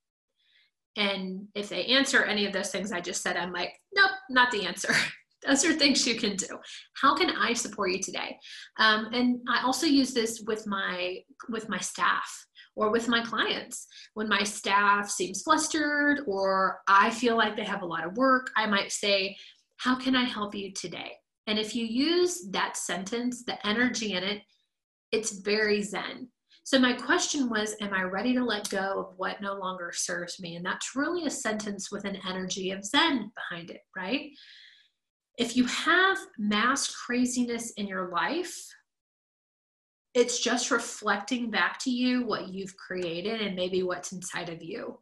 And 0.96 1.46
if 1.54 1.68
they 1.68 1.84
answer 1.87 2.24
any 2.24 2.46
of 2.46 2.52
those 2.52 2.70
things 2.70 2.92
I 2.92 3.00
just 3.00 3.22
said, 3.22 3.37
I'm 3.37 3.52
like, 3.52 3.72
nope, 3.94 4.11
not 4.28 4.50
the 4.50 4.66
answer. 4.66 4.92
those 5.46 5.64
are 5.64 5.72
things 5.72 6.06
you 6.06 6.16
can 6.16 6.37
do. 6.37 6.58
How 7.00 7.14
can 7.14 7.30
I 7.30 7.52
support 7.52 7.92
you 7.92 8.02
today? 8.02 8.37
Um, 8.78 9.08
and 9.12 9.40
I 9.48 9.62
also 9.62 9.87
use 9.87 10.12
this 10.12 10.42
with 10.46 10.66
my 10.66 11.18
with 11.48 11.68
my 11.68 11.78
staff 11.78 12.47
or 12.78 12.90
with 12.90 13.08
my 13.08 13.20
clients. 13.22 13.88
When 14.14 14.28
my 14.28 14.44
staff 14.44 15.10
seems 15.10 15.42
flustered 15.42 16.20
or 16.26 16.78
I 16.86 17.10
feel 17.10 17.36
like 17.36 17.56
they 17.56 17.64
have 17.64 17.82
a 17.82 17.86
lot 17.86 18.06
of 18.06 18.16
work, 18.16 18.50
I 18.56 18.66
might 18.66 18.92
say, 18.92 19.36
How 19.78 19.96
can 19.96 20.14
I 20.14 20.24
help 20.24 20.54
you 20.54 20.72
today? 20.72 21.12
And 21.48 21.58
if 21.58 21.74
you 21.74 21.84
use 21.84 22.48
that 22.50 22.76
sentence, 22.76 23.44
the 23.44 23.66
energy 23.66 24.12
in 24.12 24.22
it, 24.22 24.42
it's 25.12 25.40
very 25.40 25.82
zen. 25.82 26.28
So 26.62 26.78
my 26.78 26.92
question 26.92 27.50
was, 27.50 27.74
Am 27.80 27.92
I 27.92 28.02
ready 28.02 28.32
to 28.34 28.44
let 28.44 28.70
go 28.70 29.00
of 29.00 29.14
what 29.16 29.42
no 29.42 29.54
longer 29.54 29.90
serves 29.92 30.40
me? 30.40 30.54
And 30.54 30.64
that's 30.64 30.94
really 30.94 31.26
a 31.26 31.30
sentence 31.30 31.90
with 31.90 32.04
an 32.04 32.18
energy 32.28 32.70
of 32.70 32.84
zen 32.84 33.32
behind 33.34 33.70
it, 33.70 33.80
right? 33.96 34.30
If 35.36 35.56
you 35.56 35.64
have 35.66 36.18
mass 36.38 36.94
craziness 36.94 37.72
in 37.72 37.86
your 37.88 38.10
life, 38.10 38.54
it's 40.18 40.40
just 40.40 40.72
reflecting 40.72 41.48
back 41.48 41.78
to 41.78 41.90
you 41.90 42.24
what 42.24 42.48
you've 42.48 42.76
created 42.76 43.40
and 43.40 43.54
maybe 43.54 43.85
what's 43.85 44.11
inside 44.11 44.48
of 44.48 44.61
you. 44.62 44.98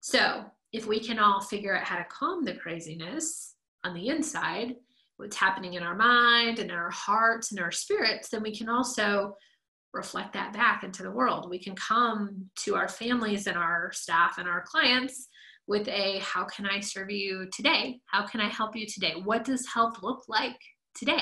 So, 0.00 0.44
if 0.72 0.86
we 0.86 0.98
can 0.98 1.18
all 1.18 1.42
figure 1.42 1.76
out 1.76 1.84
how 1.84 1.98
to 1.98 2.04
calm 2.04 2.44
the 2.44 2.54
craziness 2.54 3.54
on 3.84 3.92
the 3.92 4.08
inside, 4.08 4.76
what's 5.18 5.36
happening 5.36 5.74
in 5.74 5.82
our 5.82 5.94
mind 5.94 6.58
and 6.58 6.72
our 6.72 6.90
hearts 6.90 7.50
and 7.50 7.60
our 7.60 7.70
spirits, 7.70 8.30
then 8.30 8.42
we 8.42 8.56
can 8.56 8.68
also 8.70 9.36
reflect 9.92 10.32
that 10.32 10.54
back 10.54 10.84
into 10.84 11.02
the 11.02 11.10
world. 11.10 11.50
We 11.50 11.58
can 11.58 11.74
come 11.74 12.46
to 12.60 12.76
our 12.76 12.88
families 12.88 13.46
and 13.46 13.58
our 13.58 13.92
staff 13.92 14.38
and 14.38 14.48
our 14.48 14.62
clients 14.62 15.28
with 15.66 15.86
a 15.88 16.20
how 16.20 16.44
can 16.44 16.64
I 16.64 16.80
serve 16.80 17.10
you 17.10 17.46
today? 17.52 18.00
How 18.06 18.26
can 18.26 18.40
I 18.40 18.48
help 18.48 18.74
you 18.74 18.86
today? 18.86 19.16
What 19.22 19.44
does 19.44 19.66
help 19.66 20.02
look 20.02 20.22
like 20.28 20.56
today? 20.94 21.20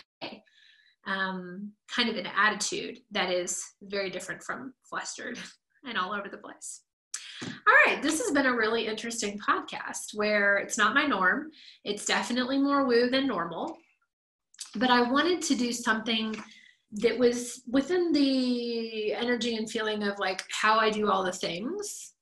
Um, 1.09 1.73
kind 1.95 2.09
of 2.09 2.17
an 2.17 2.29
attitude 2.37 2.99
that 3.11 3.31
is 3.31 3.65
very 3.83 4.11
different 4.11 4.43
from 4.43 4.75
flustered 4.89 5.39
and 5.89 5.97
all 5.97 6.13
over 6.13 6.29
the 6.29 6.39
place. 6.39 6.83
All 7.43 7.75
right, 7.87 8.03
this 8.03 8.21
has 8.21 8.33
been 8.33 8.47
a 8.47 8.57
really 8.57 8.87
interesting 8.87 9.39
podcast 9.39 10.15
where 10.15 10.57
it's 10.57 10.77
not 10.77 10.95
my 10.95 11.07
norm. 11.07 11.51
It's 11.85 12.05
definitely 12.05 12.59
more 12.59 12.87
woo 12.87 13.09
than 13.11 13.27
normal, 13.27 13.79
but 14.75 14.91
I 14.91 15.09
wanted 15.11 15.41
to 15.43 15.55
do 15.55 15.73
something 15.73 16.35
that 16.93 17.17
was 17.17 17.63
within 17.69 18.13
the 18.13 19.15
energy 19.15 19.57
and 19.57 19.71
feeling 19.71 20.03
of 20.03 20.19
like 20.19 20.43
how 20.51 20.79
I 20.79 20.91
do 20.91 21.11
all 21.11 21.25
the 21.25 21.33
things, 21.33 22.15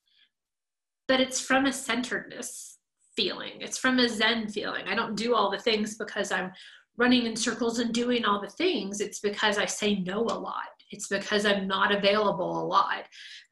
but 1.09 1.21
it's 1.21 1.41
from 1.41 1.67
a 1.67 1.73
centeredness 1.73 2.79
feeling. 3.17 3.53
It's 3.61 3.79
from 3.79 3.99
a 3.99 4.09
Zen 4.09 4.49
feeling. 4.49 4.87
I 4.87 4.95
don't 4.95 5.17
do 5.17 5.35
all 5.35 5.51
the 5.51 5.59
things 5.59 5.97
because 5.97 6.31
I'm 6.31 6.53
running 6.97 7.27
in 7.27 7.37
circles 7.37 7.79
and 7.79 7.93
doing 7.93 8.25
all 8.25 8.41
the 8.41 8.49
things. 8.49 9.01
It's 9.01 9.21
because 9.21 9.59
I 9.59 9.67
say 9.67 9.97
no 9.97 10.21
a 10.21 10.39
lot. 10.39 10.65
It's 10.91 11.09
because 11.09 11.45
I'm 11.45 11.67
not 11.67 11.95
available 11.95 12.63
a 12.63 12.65
lot. 12.65 13.05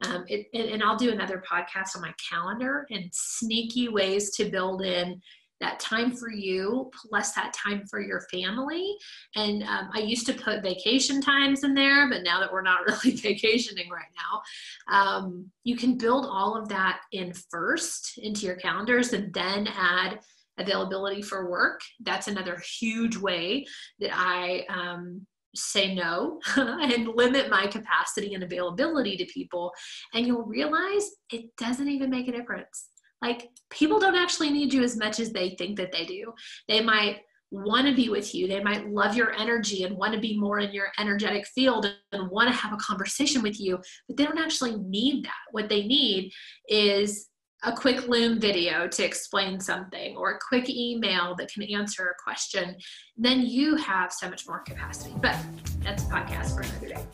Um, 0.05 0.25
it, 0.27 0.47
and, 0.53 0.81
I'll 0.81 0.95
do 0.95 1.11
another 1.11 1.43
podcast 1.49 1.95
on 1.95 2.01
my 2.01 2.13
calendar 2.29 2.87
and 2.89 3.09
sneaky 3.11 3.89
ways 3.89 4.31
to 4.37 4.45
build 4.45 4.81
in 4.81 5.21
that 5.61 5.79
time 5.79 6.11
for 6.11 6.29
you 6.29 6.91
plus 7.09 7.31
that 7.31 7.53
time 7.53 7.85
for 7.89 8.01
your 8.01 8.21
family. 8.31 8.95
And 9.35 9.63
um, 9.63 9.89
I 9.93 9.99
used 9.99 10.25
to 10.27 10.33
put 10.33 10.61
vacation 10.61 11.21
times 11.21 11.63
in 11.63 11.73
there, 11.73 12.09
but 12.09 12.23
now 12.23 12.39
that 12.39 12.51
we're 12.51 12.61
not 12.61 12.85
really 12.87 13.15
vacationing 13.15 13.89
right 13.89 14.03
now, 14.15 14.93
um, 14.93 15.49
you 15.63 15.77
can 15.77 15.97
build 15.97 16.25
all 16.25 16.57
of 16.57 16.67
that 16.69 17.01
in 17.11 17.33
first 17.49 18.17
into 18.17 18.45
your 18.45 18.57
calendars 18.57 19.13
and 19.13 19.33
then 19.33 19.67
add 19.67 20.19
availability 20.57 21.21
for 21.21 21.49
work. 21.49 21.81
That's 22.01 22.27
another 22.27 22.61
huge 22.79 23.17
way 23.17 23.65
that 23.99 24.11
I 24.13 24.65
um, 24.69 25.25
say 25.55 25.93
no 25.95 26.39
and 26.55 27.07
limit 27.07 27.49
my 27.49 27.67
capacity 27.67 28.33
and 28.33 28.43
availability 28.43 29.17
to 29.17 29.25
people. 29.25 29.71
And 30.13 30.25
you'll 30.25 30.45
realize 30.45 31.11
it 31.31 31.55
doesn't 31.57 31.89
even 31.89 32.09
make 32.09 32.27
a 32.27 32.31
difference. 32.31 32.89
Like 33.21 33.49
people 33.69 33.99
don't 33.99 34.15
actually 34.15 34.49
need 34.49 34.73
you 34.73 34.83
as 34.83 34.97
much 34.97 35.19
as 35.19 35.31
they 35.31 35.51
think 35.51 35.77
that 35.77 35.91
they 35.91 36.05
do. 36.05 36.33
They 36.67 36.81
might 36.81 37.21
want 37.51 37.87
to 37.87 37.95
be 37.95 38.09
with 38.09 38.35
you. 38.35 38.47
They 38.47 38.61
might 38.61 38.89
love 38.89 39.15
your 39.15 39.33
energy 39.33 39.83
and 39.83 39.95
want 39.95 40.13
to 40.13 40.19
be 40.19 40.37
more 40.37 40.59
in 40.59 40.73
your 40.73 40.87
energetic 40.99 41.45
field 41.47 41.85
and 42.11 42.29
want 42.29 42.49
to 42.49 42.55
have 42.55 42.73
a 42.73 42.77
conversation 42.77 43.41
with 43.41 43.59
you, 43.59 43.79
but 44.07 44.17
they 44.17 44.25
don't 44.25 44.39
actually 44.39 44.77
need 44.77 45.25
that. 45.25 45.33
What 45.51 45.69
they 45.69 45.85
need 45.85 46.31
is 46.67 47.29
a 47.65 47.71
quick 47.71 48.07
Loom 48.07 48.39
video 48.39 48.87
to 48.87 49.03
explain 49.03 49.59
something 49.59 50.15
or 50.15 50.31
a 50.31 50.39
quick 50.39 50.69
email 50.69 51.35
that 51.35 51.51
can 51.51 51.63
answer 51.63 52.07
a 52.07 52.23
question, 52.23 52.75
then 53.17 53.41
you 53.41 53.75
have 53.75 54.11
so 54.13 54.29
much 54.29 54.47
more 54.47 54.59
capacity. 54.59 55.15
But 55.21 55.37
that's 55.81 56.03
a 56.03 56.07
podcast 56.07 56.53
for 56.53 56.61
another 56.61 56.87
day. 56.87 57.05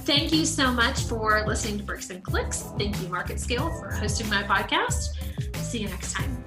Thank 0.00 0.32
you 0.32 0.44
so 0.44 0.70
much 0.70 1.00
for 1.02 1.44
listening 1.46 1.78
to 1.78 1.84
Bricks 1.84 2.10
and 2.10 2.22
Clicks. 2.22 2.62
Thank 2.78 3.00
you, 3.00 3.08
Market 3.08 3.40
Scale, 3.40 3.70
for 3.78 3.90
hosting 3.90 4.28
my 4.28 4.42
podcast. 4.42 5.08
See 5.56 5.78
you 5.78 5.88
next 5.88 6.12
time. 6.12 6.44